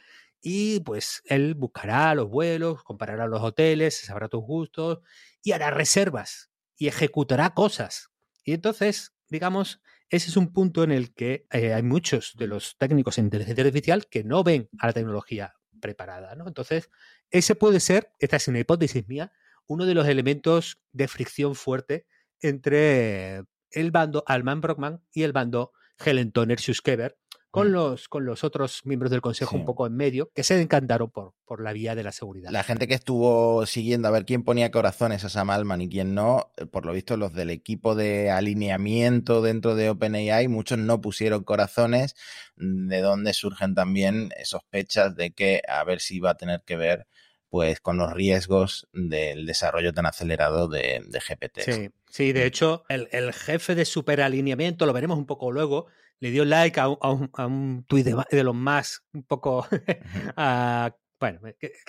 [0.42, 5.00] y pues él buscará los vuelos, comparará los hoteles, sabrá tus gustos
[5.42, 8.10] y hará reservas y ejecutará cosas.
[8.44, 9.80] Y entonces, digamos,
[10.10, 13.62] ese es un punto en el que eh, hay muchos de los técnicos en inteligencia
[13.62, 16.34] artificial que no ven a la tecnología preparada.
[16.34, 16.48] ¿no?
[16.48, 16.90] Entonces,
[17.30, 19.32] ese puede ser, esta es una hipótesis mía,
[19.66, 22.06] uno de los elementos de fricción fuerte
[22.40, 25.72] entre el bando Alman Brockman y el bando
[26.04, 27.16] Helen Toner Suskever,
[27.50, 27.72] con, mm.
[27.72, 31.34] los, con los otros miembros del Consejo un poco en medio, que se encantaron por,
[31.44, 32.50] por la vía de la seguridad.
[32.50, 36.14] La gente que estuvo siguiendo a ver quién ponía corazones a Sam Altman y quién
[36.14, 41.00] no, eh, por lo visto los del equipo de alineamiento dentro de OpenAI, muchos no
[41.00, 42.14] pusieron corazones,
[42.56, 46.76] mm, de donde surgen también sospechas de que a ver si va a tener que
[46.76, 47.06] ver
[47.48, 51.60] pues con los riesgos del desarrollo tan acelerado de, de GPT.
[51.62, 55.86] Sí, sí, de hecho, el, el jefe de superalineamiento, lo veremos un poco luego,
[56.20, 59.66] le dio like a un, a un, tuit de, los más un poco
[61.20, 61.40] bueno,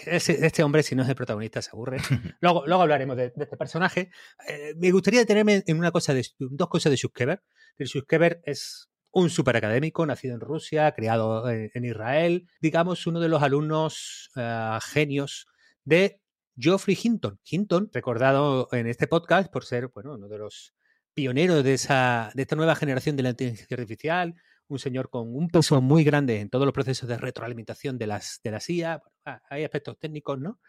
[0.05, 1.97] este hombre, si no es el protagonista, se aburre.
[2.41, 4.11] Luego, luego hablaremos de, este personaje.
[4.47, 7.41] Eh, me gustaría detenerme en una cosa de, dos cosas de Shushkever.
[7.79, 14.31] Shushkever es un superacadémico, nacido en Rusia, criado en, Israel, digamos, uno de los alumnos
[14.35, 15.47] eh, genios
[15.85, 16.21] de
[16.57, 17.39] Geoffrey Hinton.
[17.43, 20.73] Hinton, recordado en este podcast por ser, bueno, uno de los
[21.13, 24.35] pionero de, esa, de esta nueva generación de la inteligencia artificial,
[24.67, 28.39] un señor con un peso muy grande en todos los procesos de retroalimentación de las,
[28.43, 29.01] de la IA.
[29.25, 30.59] Ah, hay aspectos técnicos, ¿no?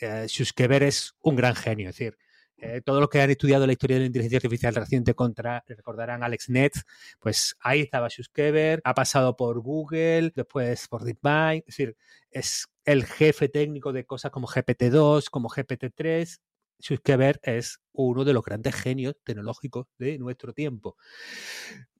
[0.00, 2.18] Eh, Suskever es un gran genio, es decir,
[2.56, 6.22] eh, todos los que han estudiado la historia de la inteligencia artificial reciente contra, recordarán
[6.22, 6.72] AlexNet,
[7.20, 11.96] pues ahí estaba Suskever, ha pasado por Google, después por DeepMind, es decir,
[12.30, 16.38] es el jefe técnico de cosas como GPT-2, como GPT-3,
[16.78, 20.96] Suskever es uno de los grandes genios tecnológicos de nuestro tiempo.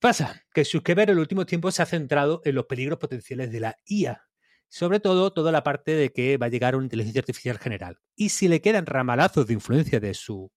[0.01, 3.61] Pasa que Suskever en el último tiempo se ha centrado en los peligros potenciales de
[3.61, 4.23] la IA
[4.69, 7.99] Sobre todo, toda la parte de que va a llegar una inteligencia artificial general.
[8.17, 10.51] Y si le quedan ramalazos de influencia de su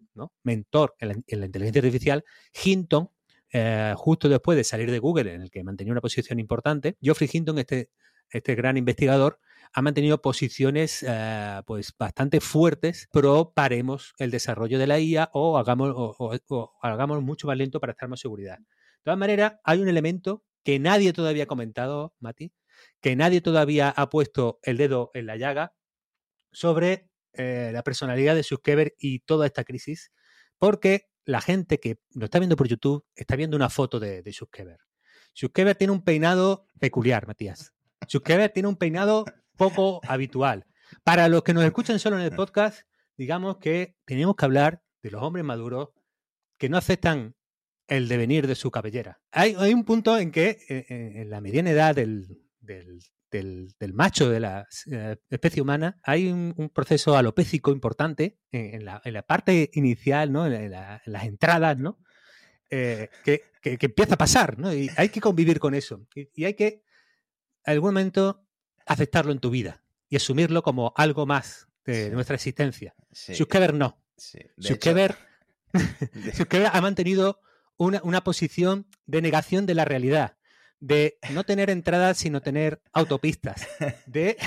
[0.43, 2.25] mentor en la, inteligencia artificial,
[2.63, 3.09] Hinton,
[3.53, 7.29] eh, justo después de salir de Google, en el que mantenía una posición importante, Geoffrey
[7.31, 7.91] Hinton, este,
[8.29, 9.39] este gran investigador,
[9.73, 15.57] ha mantenido posiciones eh, pues bastante fuertes, pero paremos el desarrollo de la IA o
[15.57, 16.15] hagamos,
[16.81, 18.57] hagamos mucho más lento para estar más seguridad.
[18.57, 22.51] De todas maneras, hay un elemento que nadie todavía ha comentado, Mati,
[23.01, 25.73] que nadie todavía ha puesto el dedo en la llaga
[26.51, 30.11] sobre eh, la personalidad de Zuckerberg y toda esta crisis,
[30.57, 34.33] porque la gente que lo está viendo por YouTube está viendo una foto de, de
[34.33, 34.79] Zuckerberg.
[35.37, 37.73] Zuckerberg tiene un peinado peculiar, Matías.
[38.09, 39.25] Zuckerberg tiene un peinado
[39.57, 40.65] poco habitual.
[41.03, 42.81] Para los que nos escuchan solo en el podcast,
[43.17, 45.89] digamos que tenemos que hablar de los hombres maduros
[46.57, 47.35] que no aceptan
[47.87, 49.19] el devenir de su cabellera.
[49.31, 52.27] Hay, un punto en que eh, eh, en la mediana edad del,
[53.93, 60.31] macho de la eh, especie humana hay un, proceso alopécico importante en, la, parte inicial,
[60.31, 60.47] ¿no?
[60.47, 61.99] en, las entradas, ¿no?
[62.69, 64.73] que, empieza a pasar, ¿no?
[64.73, 66.05] Y hay que convivir con eso.
[66.15, 66.83] Y, y hay que,
[67.65, 68.46] en algún momento,
[68.87, 72.95] aceptarlo en tu vida y asumirlo como algo más de nuestra existencia.
[73.11, 73.33] Sí.
[73.73, 74.01] no.
[74.17, 74.39] Sí.
[76.71, 77.39] ha mantenido
[77.77, 80.37] una, posición de negación de la realidad,
[80.79, 83.67] de no tener entradas sino tener autopistas,
[84.05, 84.37] de,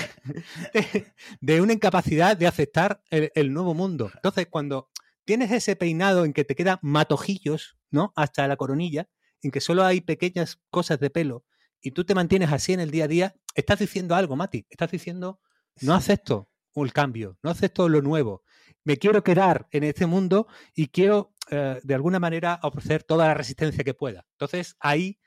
[1.41, 4.11] de, una incapacidad de aceptar el, nuevo mundo.
[4.15, 4.89] Entonces, cuando
[5.25, 8.13] tienes ese peinado en que te quedan matojillos, ¿no?
[8.15, 9.07] Hasta la coronilla,
[9.41, 11.45] en que solo hay pequeñas cosas de pelo,
[11.81, 14.65] y tú te mantienes así en el día a día, estás diciendo algo, Mati.
[14.69, 15.39] Estás diciendo,
[15.81, 18.43] no acepto el cambio, no acepto lo nuevo.
[18.83, 23.33] Me quiero quedar en este mundo y quiero, eh, de alguna manera, ofrecer toda la
[23.33, 24.25] resistencia que pueda.
[24.33, 25.19] Entonces, ahí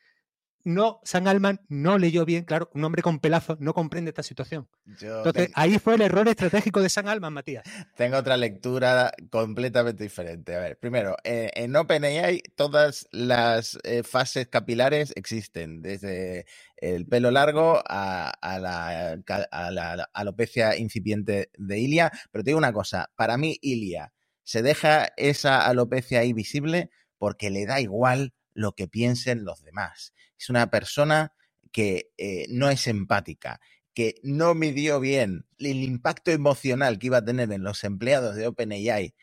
[0.65, 4.67] no, San Alman no leyó bien, claro, un hombre con pelazo no comprende esta situación.
[4.87, 7.65] Entonces, ahí fue el error estratégico de San Alman, Matías.
[7.97, 10.57] Tengo otra lectura completamente diferente.
[10.57, 16.47] A ver, primero, eh, en OpenAI todas las eh, fases capilares existen, desde
[16.77, 19.19] el pelo largo a, la,
[19.51, 24.12] a la alopecia incipiente de Ilia, pero te digo una cosa, para mí Ilia
[24.45, 30.15] se deja esa alopecia ahí visible porque le da igual lo que piensen los demás.
[30.39, 31.35] Es una persona
[31.73, 33.61] que eh, no es empática,
[33.95, 38.47] que no midió bien el impacto emocional que iba a tener en los empleados de
[38.47, 39.15] OpenAI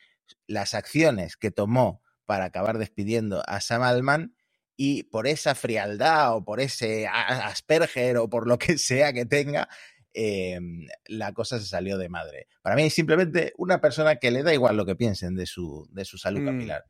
[0.48, 4.36] las acciones que tomó para acabar despidiendo a Sam Altman
[4.78, 9.70] y por esa frialdad o por ese Asperger o por lo que sea que tenga,
[10.14, 12.47] em, la cosa se salió de madre.
[12.62, 15.88] Para mí es simplemente una persona que le da igual lo que piensen de su,
[15.91, 16.45] de su salud mm.
[16.45, 16.86] capilar.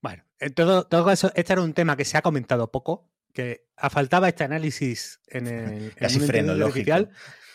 [0.00, 3.66] Bueno, en todo, todo eso, este era un tema que se ha comentado poco, que
[3.90, 7.10] faltaba este análisis en el, en oficial,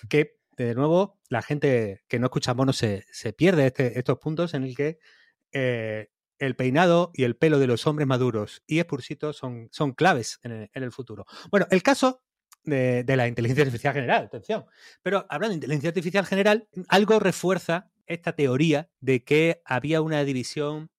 [0.10, 4.64] que de nuevo la gente que no escucha mono se, pierde este, estos puntos en
[4.64, 5.00] el que
[5.52, 10.40] eh, el peinado y el pelo de los hombres maduros y expursitos son, son claves
[10.44, 11.26] en el, futuro.
[11.50, 12.24] Bueno, el caso
[12.64, 14.66] de, la inteligencia artificial general, atención.
[15.02, 20.90] Pero hablando de inteligencia artificial general, algo refuerza esta teoría de que había una división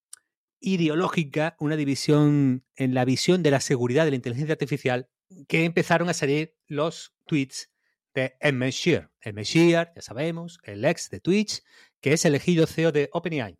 [0.60, 5.08] ideológica, una división en la visión de la seguridad de la inteligencia artificial,
[5.48, 7.70] que empezaron a salir los tweets
[8.14, 9.10] de Emmett Shear.
[9.20, 11.62] Emmett Shear, ya sabemos, el ex de Twitch,
[12.00, 13.58] que es elegido CEO de OpenAI.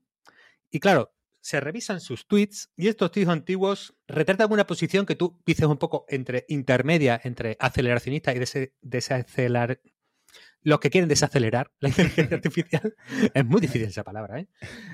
[0.71, 1.14] Y claro,
[1.45, 5.77] se revisan sus tweets y estos tweets antiguos retratan una posición que tú dices un
[5.77, 8.41] poco entre intermedia, entre aceleracionista y
[8.81, 9.79] desacelerar.
[10.63, 12.97] Los que quieren desacelerar la inteligencia artificial.
[13.35, 14.49] es muy difícil esa palabra, ¿eh?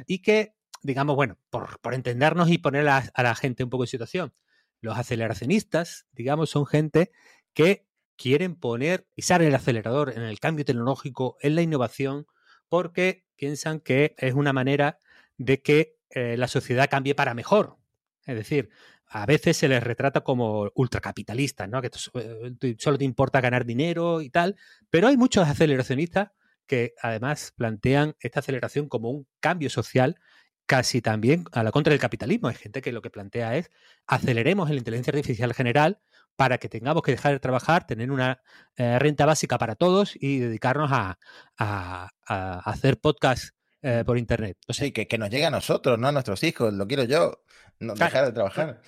[0.08, 4.34] Y que digamos, bueno, por, entendernos y poner a, la gente un poco en situación.
[4.80, 7.12] Los aceleracionistas, digamos, son gente
[7.54, 7.86] que
[8.16, 12.26] quieren poner, pisar el acelerador en el cambio tecnológico, en la innovación,
[12.68, 14.98] porque piensan que es una manera
[15.36, 17.78] de que eh, la sociedad cambie para mejor.
[18.26, 18.70] Es decir,
[19.06, 21.82] a veces se les retrata como ultracapitalistas, ¿no?
[21.82, 24.56] Que eh, solo te importa ganar dinero y tal,
[24.88, 26.30] pero hay muchos aceleracionistas
[26.66, 30.20] que además plantean esta aceleración como un cambio social
[30.66, 32.46] casi también a la contra del capitalismo.
[32.46, 33.72] Hay gente que lo que plantea es
[34.06, 36.00] aceleremos la inteligencia artificial general
[36.36, 38.40] para que tengamos que dejar de trabajar, tener una
[38.76, 41.18] eh, renta básica para todos y dedicarnos a,
[41.56, 43.50] hacer podcast
[43.82, 44.56] eh, por internet.
[44.68, 47.42] sí, que, que, nos llegue a nosotros, no a nuestros hijos, lo quiero yo,
[47.78, 48.82] no dejar de trabajar.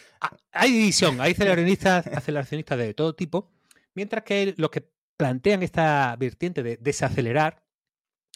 [0.53, 3.51] Hay división, hay aceleracionistas, aceleracionistas de todo tipo,
[3.95, 7.63] mientras que los que plantean esta vertiente de desacelerar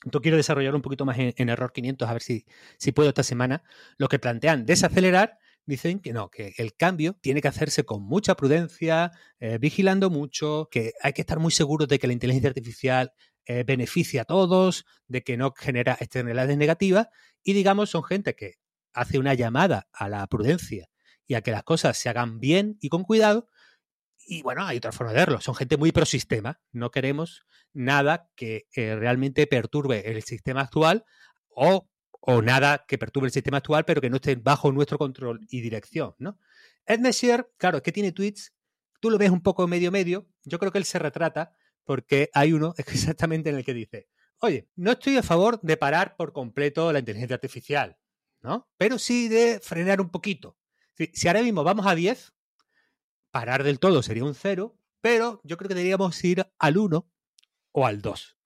[0.05, 2.45] yo quiero desarrollar un poquito más en, Error 500, a ver si,
[2.79, 3.63] si puedo esta semana.
[3.97, 8.37] Lo que plantean desacelerar dicen que no, que el cambio tiene que hacerse con mucha
[8.37, 13.13] prudencia, eh, vigilando mucho, que hay que estar muy seguros de que la inteligencia artificial
[13.47, 17.09] eh, beneficia a todos, de que no genera externalidades negativas,
[17.43, 18.55] y digamos, son gente que
[18.93, 20.89] hace una llamada a la prudencia
[21.27, 23.49] y a que las cosas se hagan bien y con cuidado.
[24.27, 25.41] Y bueno, hay otra forma de verlo.
[25.41, 26.61] Son gente muy pro sistema.
[26.73, 31.05] No queremos nada que eh, realmente perturbe el sistema actual
[31.49, 31.89] o,
[32.21, 35.61] o, nada que perturbe el sistema actual, pero que no esté bajo nuestro control y
[35.61, 36.39] dirección, ¿no?
[36.87, 38.55] Ed Messier, claro, es que tiene tweets.
[39.01, 40.27] Tú lo ves un poco medio medio.
[40.45, 41.53] Yo creo que él se retrata
[41.87, 44.09] porque hay uno exactamente en el que dice,
[44.41, 47.97] oye, no estoy a favor de parar por completo la inteligencia artificial,
[48.43, 48.69] ¿no?
[48.77, 50.59] Pero sí de frenar un poquito.
[50.95, 52.35] Si, ahora mismo vamos a 10,
[53.31, 57.09] parar del todo sería un 0, pero yo creo que deberíamos ir al 1
[57.73, 58.39] o al 2.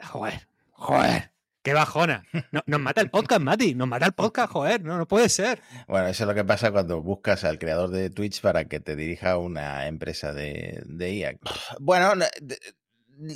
[0.00, 1.37] Joder, joder.
[1.68, 2.24] ¡Qué bajona!
[2.64, 3.74] nos mata el podcast, Mati.
[3.74, 4.82] Nos mata el podcast, joder.
[4.82, 5.60] No, no puede ser.
[5.86, 8.96] Bueno, eso es lo que pasa cuando buscas al creador de Twitch para que te
[8.96, 11.38] dirija una empresa de, de IA.
[11.78, 12.14] Bueno,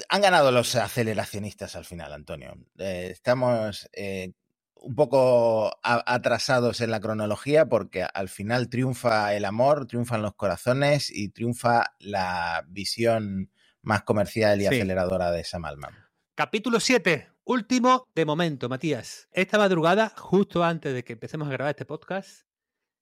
[0.09, 2.57] han ganado los aceleracionistas al final, Antonio.
[2.79, 4.33] Eh, estamos eh,
[4.77, 11.11] un poco atrasados en la cronología porque al final triunfa el amor, triunfan los corazones
[11.11, 13.51] y triunfa la visión
[13.83, 15.93] más comercial y aceleradora de Sam Altman.
[16.35, 19.29] Capítulo 7, último de momento, Matías.
[19.33, 22.47] Esta madrugada, justo antes de que empecemos a grabar este podcast,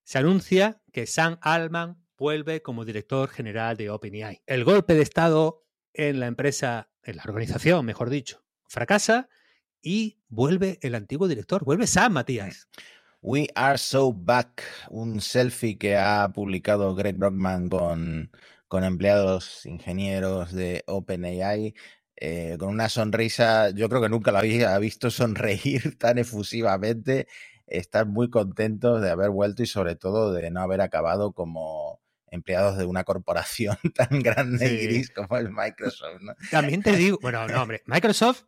[0.03, 4.43] se anuncia que Sam Altman vuelve como director general de OpenAI.
[4.47, 9.28] El golpe de Estado en la empresa, en la organización, mejor dicho, fracasa
[9.82, 12.68] y vuelve el antiguo director, vuelve Sam Matías.
[13.22, 18.30] We are so back, un selfie que ha publicado Greg Brockman con,
[18.66, 21.74] con empleados ingenieros de OpenAI.
[22.20, 27.26] Eh, con una sonrisa, yo creo que nunca lo había visto sonreír tan efusivamente,
[27.66, 32.00] estar muy contentos de haber vuelto y sobre todo de no haber acabado como
[32.30, 36.20] empleados de una corporación tan grande y gris como es Microsoft.
[36.50, 38.44] También te digo, bueno, no, hombre, Microsoft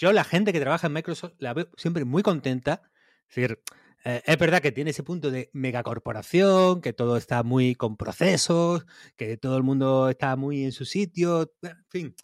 [0.00, 2.80] yo, la gente que trabaja en Microsoft, la veo siempre muy contenta.
[3.28, 3.62] Es decir,
[4.02, 8.86] eh, es verdad que tiene ese punto de megacorporación, que todo está muy con procesos,
[9.16, 11.52] que todo el mundo está muy en su sitio.
[11.60, 12.16] En fin,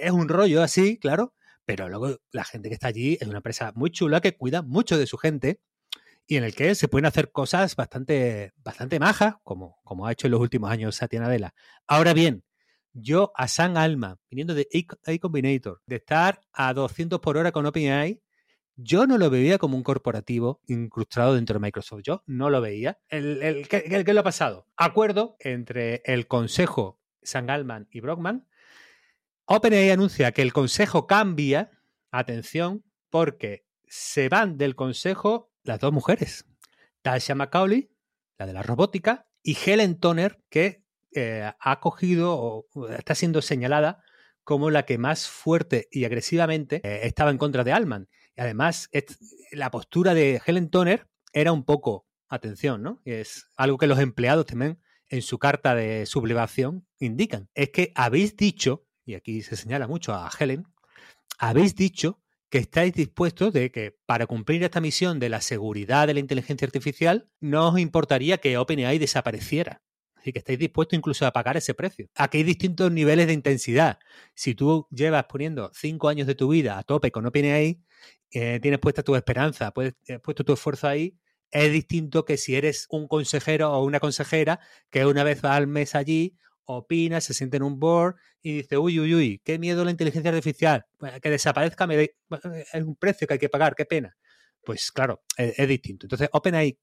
[0.00, 1.34] es un rollo así, claro.
[1.64, 4.98] Pero luego la gente que está allí es una empresa muy chula que cuida mucho
[4.98, 5.60] de su gente
[6.26, 10.26] y en el que se pueden hacer cosas bastante, bastante majas, como, como ha hecho
[10.26, 11.54] en los últimos años Satya Nadella.
[11.86, 12.44] Ahora bien,
[12.92, 14.68] yo a San Alma, viniendo de
[15.06, 18.20] A Combinator, de estar a 200 por hora con OpenAI,
[18.76, 22.02] yo no lo veía como un corporativo incrustado dentro de Microsoft.
[22.02, 22.98] Yo no lo veía.
[23.08, 24.66] El, ¿qué, lo ha pasado?
[24.76, 28.46] Acuerdo entre el consejo San Alman y Brockman.
[29.46, 31.70] OpenAI anuncia que el consejo cambia,
[32.10, 36.46] atención, porque se van del consejo las dos mujeres,
[37.02, 37.90] Tasha McCauley,
[38.38, 40.82] la de la robótica, y Helen Toner, que
[41.14, 44.02] eh, ha cogido o está siendo señalada
[44.44, 48.08] como la que más fuerte y agresivamente eh, estaba en contra de Alman.
[48.36, 48.88] Y además,
[49.52, 53.00] la postura de Helen Toner era un poco, atención, ¿no?
[53.04, 57.50] Es algo que los empleados también en su carta de sublevación indican.
[57.54, 60.66] Es que habéis dicho, y aquí se señala mucho a Helen,
[61.38, 66.14] habéis dicho que estáis dispuestos de que para cumplir esta misión de la seguridad de
[66.14, 69.82] la inteligencia artificial no os importaría que OpenAI desapareciera.
[70.14, 72.08] Así que estáis dispuestos incluso a pagar ese precio.
[72.14, 73.98] Aquí hay distintos niveles de intensidad.
[74.34, 77.82] Si tú llevas poniendo cinco años de tu vida a tope con OpenAI,
[78.30, 81.18] eh, tienes puesta tu esperanza, puedes, has puesto tu esfuerzo ahí,
[81.50, 85.66] es distinto que si eres un consejero o una consejera que una vez va al
[85.66, 89.84] mes allí, opina, se siente en un board y dice, uy, uy, uy, qué miedo
[89.84, 90.86] la inteligencia artificial,
[91.20, 94.16] que desaparezca, es un precio que hay que pagar, qué pena.
[94.64, 96.06] Pues claro, es, es distinto.
[96.06, 96.78] Entonces, OpenAI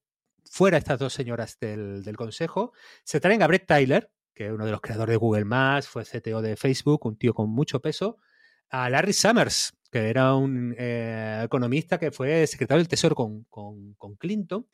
[0.50, 2.74] fuera estas dos señoras del, consejo,
[3.04, 5.46] se traen a Brett Tyler, que es uno de los creadores de Google
[5.84, 8.18] fue CTO de Facebook, un tío con mucho peso,
[8.70, 14.16] a Larry Summers, que era un eh, economista que fue secretario del Tesoro con, con,
[14.18, 14.68] Clinton,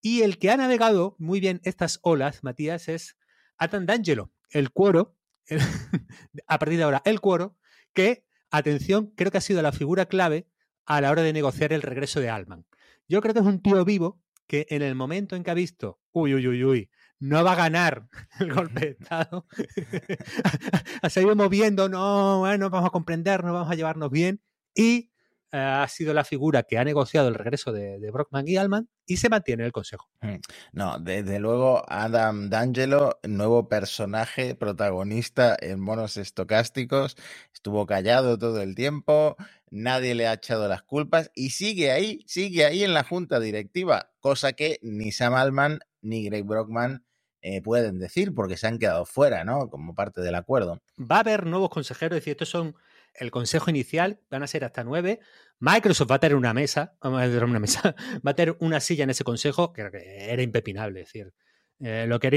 [0.00, 3.16] y el que ha navegado muy bien estas olas, Matías, es
[3.56, 5.16] Atan D'Angelo, el cuoro,
[6.46, 7.56] a partir de ahora, el cuoro,
[7.92, 10.48] que, atención, creo que ha sido la figura clave
[10.86, 12.66] a la hora de negociar el regreso de Alman.
[13.08, 16.00] Yo creo que es un tío vivo que en el momento en que ha visto,
[16.12, 16.90] uy, uy, uy, uy,
[17.20, 18.08] no va a ganar
[18.40, 19.46] el golpe de Estado,
[21.02, 24.40] ha seguido moviendo, no, bueno, vamos a comprender, no vamos a llevarnos bien,
[24.74, 25.10] y
[25.52, 29.16] ha sido la figura que ha negociado el regreso de, de Brockman y Alman y
[29.16, 30.08] se mantiene en el consejo.
[30.20, 30.36] Mm.
[30.72, 37.16] No, desde luego Adam D'Angelo, nuevo personaje protagonista en monos estocásticos,
[37.52, 39.36] estuvo callado todo el tiempo,
[39.70, 44.10] nadie le ha echado las culpas y sigue ahí, sigue ahí en la junta directiva,
[44.20, 47.04] cosa que ni Sam Alman ni Greg Brockman
[47.40, 49.70] eh, pueden decir porque se han quedado fuera, ¿no?
[49.70, 50.82] Como parte del acuerdo.
[50.98, 52.74] Va a haber nuevos consejeros, es decir, estos son
[53.18, 55.20] el consejo inicial, van a ser hasta nueve.
[55.60, 57.94] Microsoft va a tener una mesa, vamos a tener una mesa,
[58.26, 61.32] va a tener una silla en ese consejo que era impepinable, es decir,
[61.80, 62.36] eh, lo que era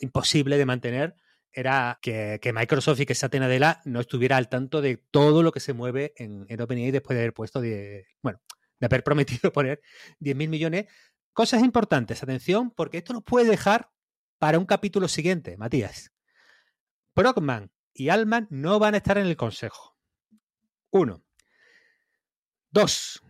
[0.00, 1.14] imposible de mantener
[1.52, 5.60] era que, Microsoft y que Satya Nadella no estuviera al tanto de todo lo que
[5.60, 8.40] se mueve en, en OpenAI después de haber puesto, de, bueno,
[8.78, 9.80] de haber prometido poner
[10.20, 10.86] 10.000 millones.
[11.32, 13.90] Cosas importantes, atención, porque esto nos puede dejar
[14.38, 16.12] para un capítulo siguiente, Matías.
[17.14, 19.98] Brockman y Alman no van a estar en el consejo.
[20.90, 21.24] Uno.
[22.70, 23.22] Dos.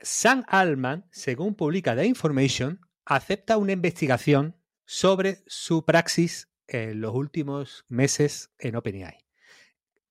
[0.00, 7.84] Sam Alman, según publica The Information, acepta una investigación sobre su praxis en los últimos
[7.88, 9.24] meses en OpenAI.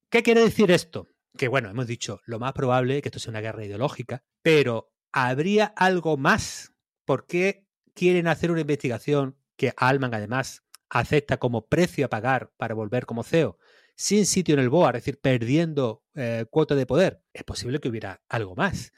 [0.09, 1.09] ¿Qué quiere decir esto?
[1.37, 5.65] Que bueno, hemos dicho lo más probable que esto sea una guerra ideológica, pero ¿habría
[5.65, 6.73] algo más?
[7.03, 12.73] ¿Por qué quieren hacer una investigación que Alman además acepta como precio a pagar para
[12.75, 13.57] volver como CEO
[13.97, 17.23] sin sitio en el BOA, es decir, perdiendo eh, cuota de poder?
[17.33, 18.93] Es posible que hubiera algo más.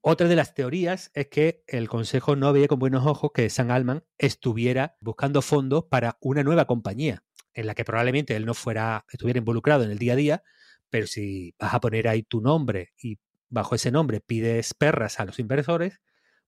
[0.00, 3.70] Otra de las teorías es que el Consejo no veía con buenos ojos que San
[3.70, 9.04] Alman estuviera buscando fondos para una nueva compañía, en la que probablemente él no fuera,
[9.12, 10.42] estuviera involucrado en el día a día,
[10.88, 13.18] pero si vas a poner ahí tu nombre y
[13.50, 16.00] bajo ese nombre pides perras a los inversores,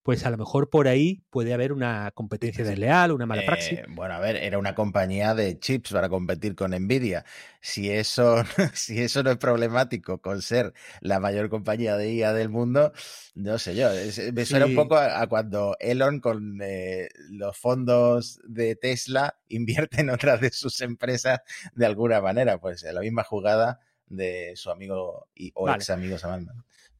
[0.05, 3.79] pues a lo mejor por ahí puede haber una competencia desleal, una mala praxis.
[3.79, 7.25] Eh, bueno, a ver, era una compañía de chips para competir con Nvidia.
[7.59, 8.43] Si eso,
[8.75, 12.93] si eso no es problemático con ser la mayor compañía de IA del mundo,
[13.33, 13.89] no sé yo.
[14.31, 20.11] Me suena un poco a, cuando Elon con eh, los fondos de Tesla invierte en
[20.11, 21.39] otras de sus empresas
[21.73, 22.59] de alguna manera.
[22.59, 26.45] Pues la misma jugada de su amigo y, o ex amigo Sam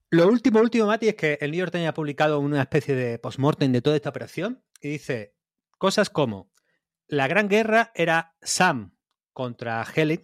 [0.09, 3.19] lo último, último, Mati, es que el New York Times ha publicado una especie de
[3.19, 5.35] postmortem de toda esta operación y dice
[5.77, 6.51] cosas como
[7.07, 8.95] la gran guerra era Sam
[9.31, 10.23] contra Helen,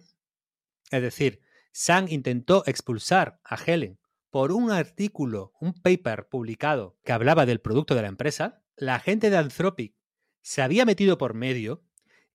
[0.90, 1.40] es decir,
[1.72, 3.98] Sam intentó expulsar a Helen
[4.30, 8.64] por un artículo, un paper publicado que hablaba del producto de la empresa.
[8.76, 9.94] La gente de Anthropic
[10.40, 11.84] se había metido por medio,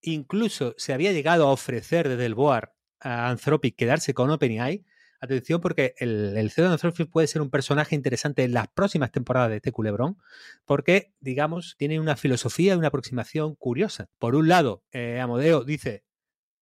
[0.01, 2.69] incluso se había llegado a ofrecer desde el board
[2.99, 4.85] a Anthropic quedarse con OpenAI
[5.19, 9.49] Atención porque el, CEO de Anthropic puede ser un personaje interesante en las próximas temporadas
[9.49, 10.17] de este culebrón,
[10.65, 14.09] porque, digamos, tiene una filosofía y una aproximación curiosa.
[14.19, 16.03] Por un lado, eh, Amodeo dice,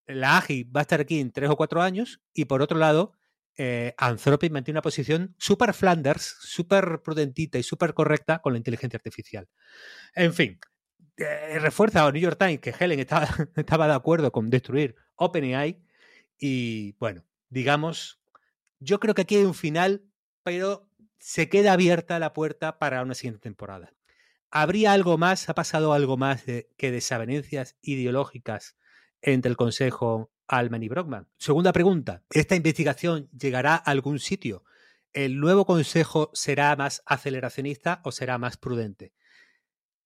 [0.08, 3.14] la AGI va a estar aquí en tres o cuatro años, y por otro lado,
[3.58, 8.98] eh, Anthropic mantiene una posición súper Flanders, súper prudentita y súper correcta con la inteligencia
[8.98, 9.50] artificial.
[10.14, 10.60] En fin,
[11.18, 13.28] eh, refuerza a New York Times que Helen estaba
[13.88, 15.82] de acuerdo con destruir OpenAI
[16.38, 18.22] y, bueno, digamos
[18.86, 20.06] yo creo que aquí hay un final,
[20.44, 20.88] pero
[21.20, 23.94] se queda abierta la puerta para una siguiente temporada.
[24.52, 25.50] ¿Habría algo más?
[25.50, 28.78] ¿Ha pasado algo más de, que desavenencias ideológicas
[29.22, 31.28] entre el Consejo Alman y Brockman?
[31.38, 34.64] Segunda pregunta, ¿esta investigación llegará a algún sitio?
[35.14, 39.14] ¿El nuevo Consejo será más aceleracionista o será más prudente?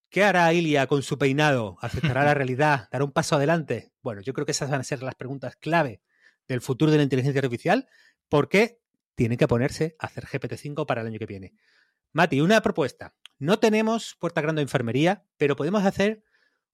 [0.10, 1.78] ¿Qué hará Ilia con su peinado?
[1.82, 2.88] ¿Aceptará la realidad?
[2.92, 3.92] ¿Dará un paso adelante?
[4.02, 6.02] Bueno, yo creo que esas van a ser las preguntas clave
[6.48, 7.88] del futuro de la inteligencia artificial
[8.30, 8.80] porque
[9.16, 11.54] tiene que ponerse a hacer GPT-5 para el año que viene.
[12.14, 13.16] Mati, una propuesta.
[13.38, 16.24] No tenemos puerta grande de enfermería, pero podemos hacer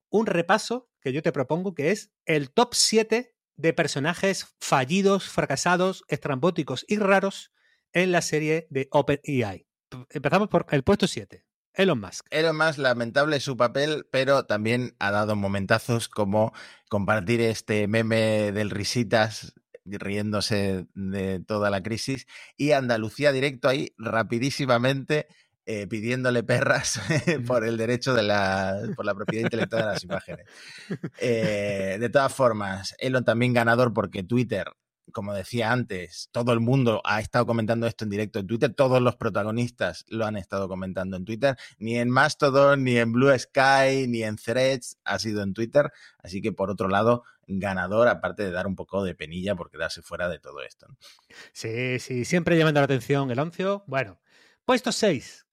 [0.09, 6.03] un repaso que yo te propongo, que es el top 7 de personajes fallidos, fracasados,
[6.07, 7.51] estrambóticos y raros
[7.93, 9.67] en la serie de OpenAI.
[10.09, 11.45] Empezamos por el puesto 7.
[11.73, 12.25] Elon Musk.
[12.29, 16.53] Elon Musk, lamentable su papel, pero también ha dado momentazos como
[16.89, 19.53] compartir este meme del risitas
[19.86, 22.27] riéndose de toda la crisis,
[22.57, 25.27] y Andalucía directo ahí rapidísimamente
[25.67, 27.01] eh, pidiéndole perras
[27.47, 30.45] por el derecho de la, por la propiedad intelectual de las imágenes.
[31.19, 34.67] Eh, de todas formas, Elon también ganador porque Twitter
[35.11, 39.01] como decía antes, todo el mundo ha estado comentando esto en directo en Twitter, todos
[39.01, 44.07] los protagonistas lo han estado comentando en Twitter, ni en Mastodon, ni en Blue Sky,
[44.07, 48.51] ni en Threads, ha sido en Twitter, así que por otro lado, ganador, aparte de
[48.51, 50.87] dar un poco de penilla por quedarse fuera de todo esto.
[51.53, 53.83] Sí, sí, siempre llamando la atención el oncio.
[53.87, 54.19] Bueno,
[54.65, 55.44] puesto 6,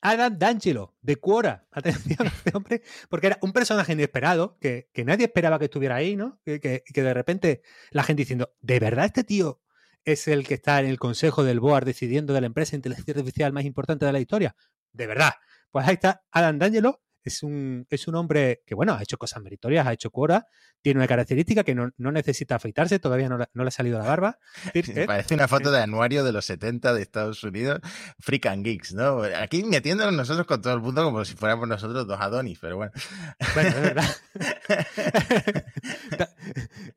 [0.00, 1.66] Adam D'Angelo, de Quora.
[1.72, 6.16] Atención a este hombre, porque era un personaje inesperado, que, nadie esperaba que estuviera ahí,
[6.16, 6.40] ¿no?
[6.44, 9.60] Que, que, de repente la gente diciendo, ¿de verdad este tío
[10.06, 13.12] es el que está en el consejo del board decidiendo de la empresa de inteligencia
[13.12, 14.56] artificial más importante de la historia.
[14.92, 15.32] De verdad.
[15.72, 19.42] Pues ahí está Adam D'Angelo, es un, es un hombre que, bueno, ha hecho cosas
[19.42, 20.46] meritorias, ha hecho cuora,
[20.80, 24.38] tiene una característica que no, necesita afeitarse, todavía no, le ha salido la barba.
[25.06, 27.80] Parece una foto de anuario de los 70 de Estados Unidos,
[28.20, 29.22] Freak and Geeks, ¿no?
[29.22, 32.92] Aquí metiéndonos nosotros con todo el mundo como si fuéramos nosotros dos Adonis, pero bueno.
[33.54, 34.16] Bueno, es verdad.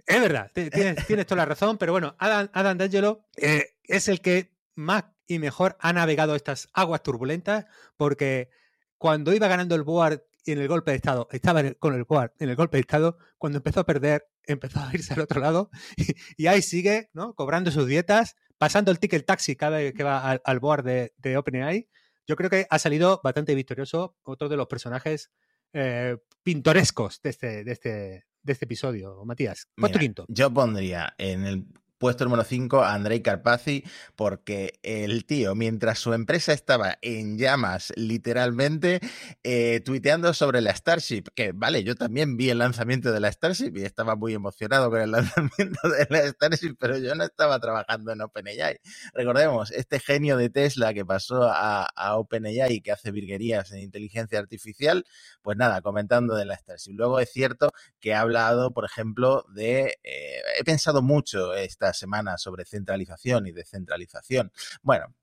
[0.06, 4.54] es verdad, tienes, toda la razón, pero bueno, Adam, Adam D'Angelo eh, es el que
[4.76, 7.66] más y mejor ha navegado estas aguas turbulentas
[7.98, 8.52] porque
[9.00, 12.50] cuando iba ganando el board en el golpe de Estado, estaba con el board en
[12.50, 15.72] el golpe de Estado, cuando empezó a perder, empezó a irse al otro lado
[16.38, 17.34] y, ahí sigue, ¿no?
[17.34, 21.88] Cobrando sus dietas, pasando el ticket taxi cada vez que va al, board de, OpenAI.
[22.28, 25.32] Yo creo que ha salido bastante victorioso otro de los personajes
[25.74, 29.68] eh, pintorescos de este, de este, de este episodio, Matías.
[29.80, 30.26] ¿Cuánto quinto?
[30.28, 31.66] Yo pondría en el
[32.00, 33.84] Puesto número 5, Andrei Carpazzi,
[34.16, 39.02] porque el tío, mientras su empresa estaba en llamas, literalmente,
[39.44, 43.74] eh, tuiteando sobre la Starship, que vale, yo también vi el lanzamiento de la Starship
[43.76, 48.14] y estaba muy emocionado con el lanzamiento de la Starship, pero yo no estaba trabajando
[48.14, 48.80] en OpenAI.
[49.14, 54.40] Recordemos, este genio de Tesla que pasó a, a OpenAI que hace virguerías en inteligencia
[54.40, 55.04] artificial,
[55.42, 56.94] pues nada, comentando de la Starship.
[56.94, 59.98] Luego es cierto que ha hablado, por ejemplo, de...
[60.04, 64.52] Eh, he pensado mucho esta semana sobre centralización y descentralización.
[64.82, 65.14] Bueno,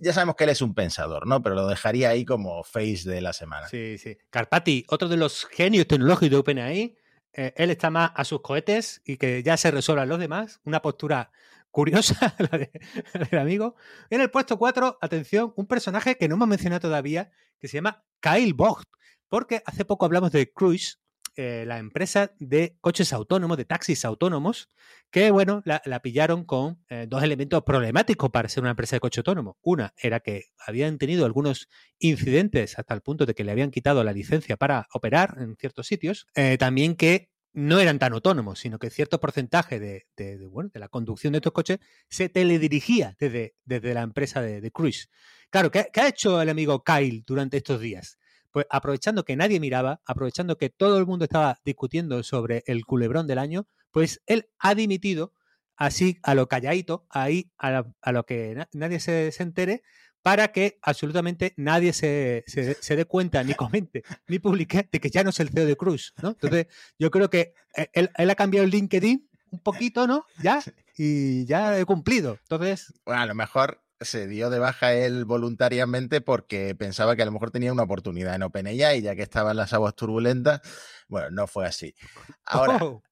[0.00, 1.42] ya sabemos que él es un pensador, ¿no?
[1.42, 3.68] Pero lo dejaría ahí como face de la semana.
[3.68, 4.16] Sí, sí.
[4.30, 6.96] Carpati, otro de los genios tecnológicos de OpenAI,
[7.32, 10.60] eh, él está más a sus cohetes y que ya se resuelvan los demás.
[10.64, 11.30] Una postura
[11.70, 13.74] curiosa la, del amigo.
[14.08, 18.04] En el puesto 4, atención, un personaje que no hemos mencionado todavía, que se llama
[18.20, 18.88] Kyle Vogt,
[19.28, 21.00] porque hace poco hablamos de Cruise,
[21.36, 24.70] eh, la empresa de coches autónomos, de taxis autónomos,
[25.10, 29.20] que, bueno, la, pillaron con eh, dos elementos problemáticos para ser una empresa de coche
[29.20, 29.58] autónomo.
[29.62, 31.68] Una era que habían tenido algunos
[31.98, 35.86] incidentes hasta el punto de que le habían quitado la licencia para operar en ciertos
[35.86, 36.26] sitios.
[36.34, 40.88] Eh, también que no eran tan autónomos, sino que cierto porcentaje de, bueno, de la
[40.88, 41.78] conducción de estos coches
[42.08, 45.08] se teledirigía desde, desde la empresa de, Cruise.
[45.50, 48.18] Claro, ¿qué, ha hecho el amigo Kyle durante estos días?
[48.54, 53.26] Pues aprovechando que nadie miraba, aprovechando que todo el mundo estaba discutiendo sobre el culebrón
[53.26, 55.34] del año, pues él ha dimitido
[55.74, 57.82] así a lo calladito, ahí a,
[58.12, 59.82] lo que nadie se, entere,
[60.22, 62.44] para que absolutamente nadie se,
[62.88, 66.14] dé cuenta, ni comente, ni publique de que ya no es el CEO de Cruz,
[66.22, 66.28] ¿no?
[66.28, 70.26] Entonces, yo creo que eh, él, él ha cambiado el LinkedIn un poquito, ¿no?
[70.40, 70.62] Ya,
[70.96, 72.38] y ya he cumplido.
[72.42, 72.94] Entonces.
[73.04, 77.32] Bueno, a lo mejor se dio de baja él voluntariamente porque pensaba que a lo
[77.32, 80.60] mejor tenía una oportunidad en OpenAI, ya que estaba en las aguas turbulentas.
[81.08, 81.94] Bueno, no fue así.
[82.44, 83.02] Ahora, oh.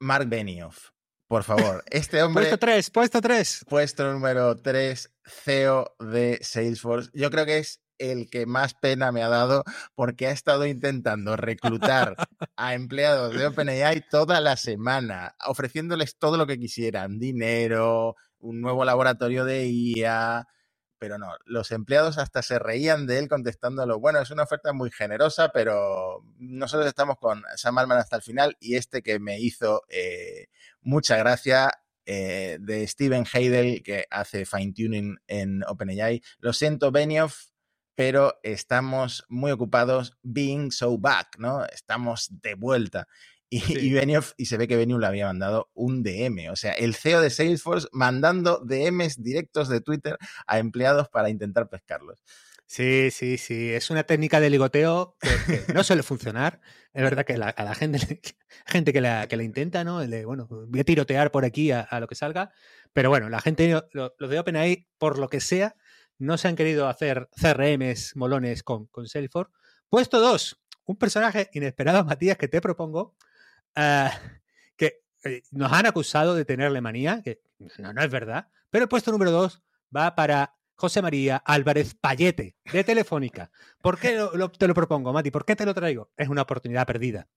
[0.00, 0.90] Mark Benioff,
[1.28, 2.44] por favor, este hombre...
[2.44, 3.66] puesto 3, puesto 3.
[3.68, 7.10] Puesto número 3, CEO de Salesforce.
[7.14, 9.64] Yo creo que es el que más pena me ha dado
[9.94, 12.16] porque ha estado intentando reclutar
[12.56, 18.84] a empleados de OpenAI toda la semana, ofreciéndoles todo lo que quisieran, dinero, un nuevo
[18.84, 20.48] laboratorio de IA,
[20.98, 24.90] pero no, los empleados hasta se reían de él contestándolo, bueno, es una oferta muy
[24.90, 29.82] generosa, pero nosotros estamos con Sam Altman hasta el final y este que me hizo
[29.88, 30.48] eh,
[30.82, 31.72] mucha gracia
[32.06, 36.22] eh, de Steven Heidel, que hace fine tuning en OpenAI.
[36.40, 37.46] Lo siento, Benioff,
[37.94, 41.64] pero estamos muy ocupados being so back, ¿no?
[41.66, 43.06] Estamos de vuelta.
[43.54, 46.50] Y, Benioff, y se ve que Benioff le había mandado un DM.
[46.50, 51.68] O sea, el CEO de Salesforce mandando DMs directos de Twitter a empleados para intentar
[51.68, 52.24] pescarlos.
[52.66, 53.70] Sí, sí, sí.
[53.70, 56.62] Es una técnica de ligoteo que, no suele funcionar.
[56.94, 57.98] Es verdad que a la gente,
[58.66, 59.96] gente que la, que la intenta, ¿no?
[60.24, 62.52] Bueno, voy a tirotear por aquí a, lo que salga.
[62.94, 65.76] Pero bueno, la gente, los lo de OpenAI, por lo que sea,
[66.18, 69.52] no se han querido hacer CRMs molones con, con Salesforce.
[69.90, 73.14] Puesto 2, un personaje inesperado, Matías, que te propongo,
[73.76, 74.10] eh,
[74.76, 77.40] que eh, nos han acusado de tenerle manía, que
[77.78, 79.62] no, no es verdad, pero el puesto número 2
[79.94, 83.50] va para José María Álvarez Payete, de Telefónica.
[83.80, 84.18] ¿Por qué
[84.58, 85.30] te lo propongo, Mati?
[85.30, 86.10] ¿Por qué te lo traigo?
[86.16, 87.28] Es una oportunidad perdida.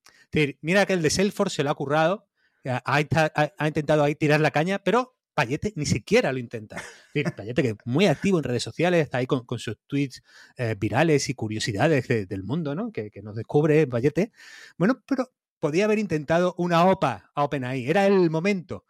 [0.62, 2.28] mira que el de Salesforce se lo ha currado,
[2.64, 6.82] eh, ha intentado ahí tirar la caña, pero Payete ni siquiera lo intenta.
[7.14, 10.24] Payete que es muy activo en redes sociales, está ahí con, sus tweets
[10.58, 12.92] eh, virales y curiosidades del mundo, ¿no?
[12.92, 14.32] Que, nos descubre Payete.
[14.78, 15.30] Bueno, pero
[15.60, 18.86] podía haber intentado una OPA a OpenAI, era el momento.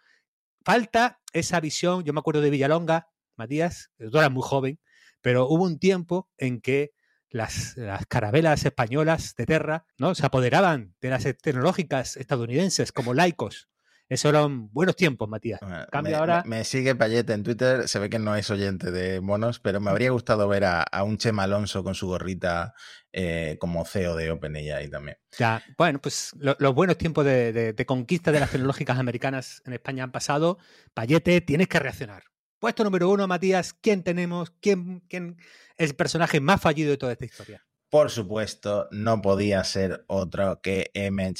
[0.63, 4.80] Falta esa visión, yo me acuerdo de Villalonga, Matías, tú eras muy joven,
[5.22, 6.91] pero hubo un tiempo en que
[7.30, 10.16] las, las, carabelas españolas de Terra ¿no?
[10.16, 13.68] se apoderaban de las tecnológicas estadounidenses como laicos
[14.07, 15.59] Eso eran buenos tiempos, Matías.
[15.91, 16.43] Cambia me, ahora.
[16.45, 19.89] Me, sigue Payete en Twitter, se ve que no es oyente de monos, pero me
[19.89, 22.75] habría gustado ver a, un Chema Alonso con su gorrita
[23.11, 25.17] eh, como CEO de OpenAI también.
[25.39, 30.11] Ya, bueno, pues los buenos tiempos de, conquista de las tecnológicas americanas en España han
[30.11, 30.59] pasado.
[30.93, 32.25] Payete, tienes que reaccionar.
[32.59, 34.51] Puesto número uno, Matías, ¿quién tenemos?
[34.61, 35.37] ¿Quién, quién
[35.77, 37.65] es el personaje más fallido de toda esta historia?
[37.95, 41.39] Por supuesto, no podía ser otro que Emmett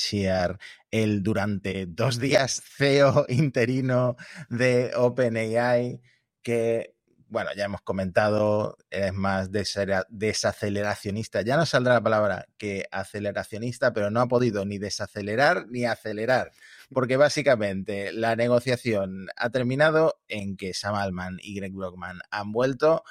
[0.90, 4.16] el durante dos días CEO interino
[4.48, 6.00] de OpenAI,
[6.42, 6.96] que,
[7.28, 11.42] bueno, ya hemos comentado, es más desaceleracionista.
[11.42, 16.52] Ya no saldrá la palabra que aceleracionista, pero no ha podido ni desacelerar ni acelerar,
[16.90, 23.04] porque básicamente la negociación ha terminado en que Sam Altman y Greg Brockman han vuelto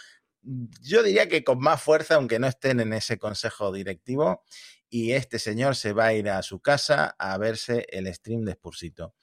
[0.81, 4.45] yo diría que con más fuerza, aunque no estén en ese consejo directivo,
[4.89, 8.53] y este señor se va a ir a su casa a verse el stream de
[8.53, 9.15] Spursito.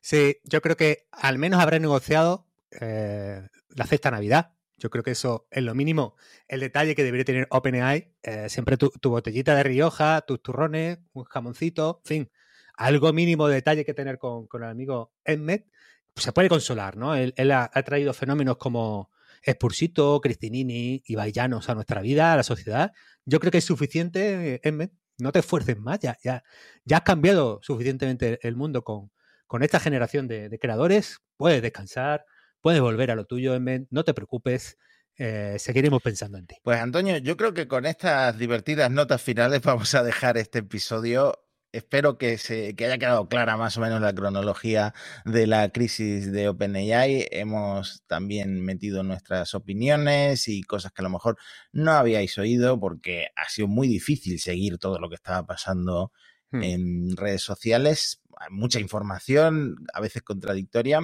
[0.00, 2.48] Sí, yo creo que al menos habrá negociado
[2.80, 4.54] eh, la cesta Navidad.
[4.76, 6.16] Yo creo que eso es lo mínimo.
[6.48, 11.24] El detalle que debería tener OpenAI, eh, siempre tu, botellita de Rioja, tus turrones, un
[11.24, 12.32] jamoncito, en fin,
[12.76, 15.70] algo mínimo de detalle que tener con, el amigo Emmet,
[16.12, 17.14] pues se puede consolar, ¿no?
[17.14, 19.10] Él, ha, traído fenómenos como
[19.46, 22.92] Spursito, Cristinini y Vaillanos a nuestra vida, a la sociedad,
[23.24, 24.92] yo creo que es suficiente, Emmet.
[25.16, 26.42] No te esfuerces más, ya, ya,
[26.84, 29.12] ya has cambiado suficientemente el mundo con,
[29.46, 31.20] con esta generación de, creadores.
[31.36, 32.24] Puedes descansar,
[32.60, 34.76] puedes volver a lo tuyo, Emmet, no te preocupes.
[35.16, 36.56] Eh, seguiremos pensando en ti.
[36.64, 41.43] Pues Antonio, yo creo que con estas divertidas notas finales vamos a dejar este episodio
[41.74, 44.94] espero que, se, que haya quedado clara más o menos la cronología
[45.24, 47.26] de la crisis de OpenAI.
[47.30, 51.36] Hemos también metido nuestras opiniones y cosas que a lo mejor
[51.72, 56.12] no habíais oído porque ha sido muy difícil seguir todo lo que estaba pasando
[56.52, 56.62] hmm.
[56.62, 58.22] en redes sociales.
[58.38, 61.00] Hay mucha información, a veces contradictoria.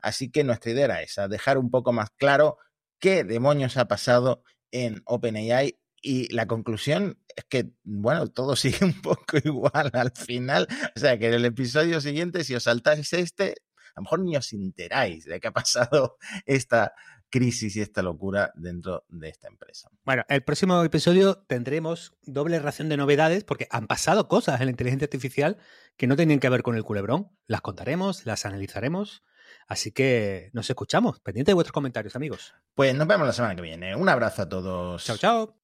[0.00, 2.58] Así que nuestra idea era esa, dejar un poco más claro
[2.98, 9.00] qué demonios ha pasado en OpenAI y la conclusión es que, bueno, todo sigue un
[9.00, 10.66] poco igual al final.
[10.96, 13.56] O sea, que en el episodio siguiente, si os saltáis este,
[13.94, 16.92] a lo mejor ni os enteráis de qué ha pasado esta
[17.30, 19.88] crisis y esta locura dentro de esta empresa.
[20.04, 24.72] Bueno, el próximo episodio tendremos doble ración de novedades porque han pasado cosas en la
[24.72, 25.56] inteligencia artificial
[25.96, 27.30] que no tenían que ver con el culebrón.
[27.46, 29.22] Las contaremos, las analizaremos.
[29.68, 31.20] Así que nos escuchamos.
[31.20, 32.54] Pendiente de vuestros comentarios, amigos.
[32.74, 33.94] Pues nos vemos la semana que viene.
[33.94, 35.04] Un abrazo a todos.
[35.04, 35.60] Chao, chao.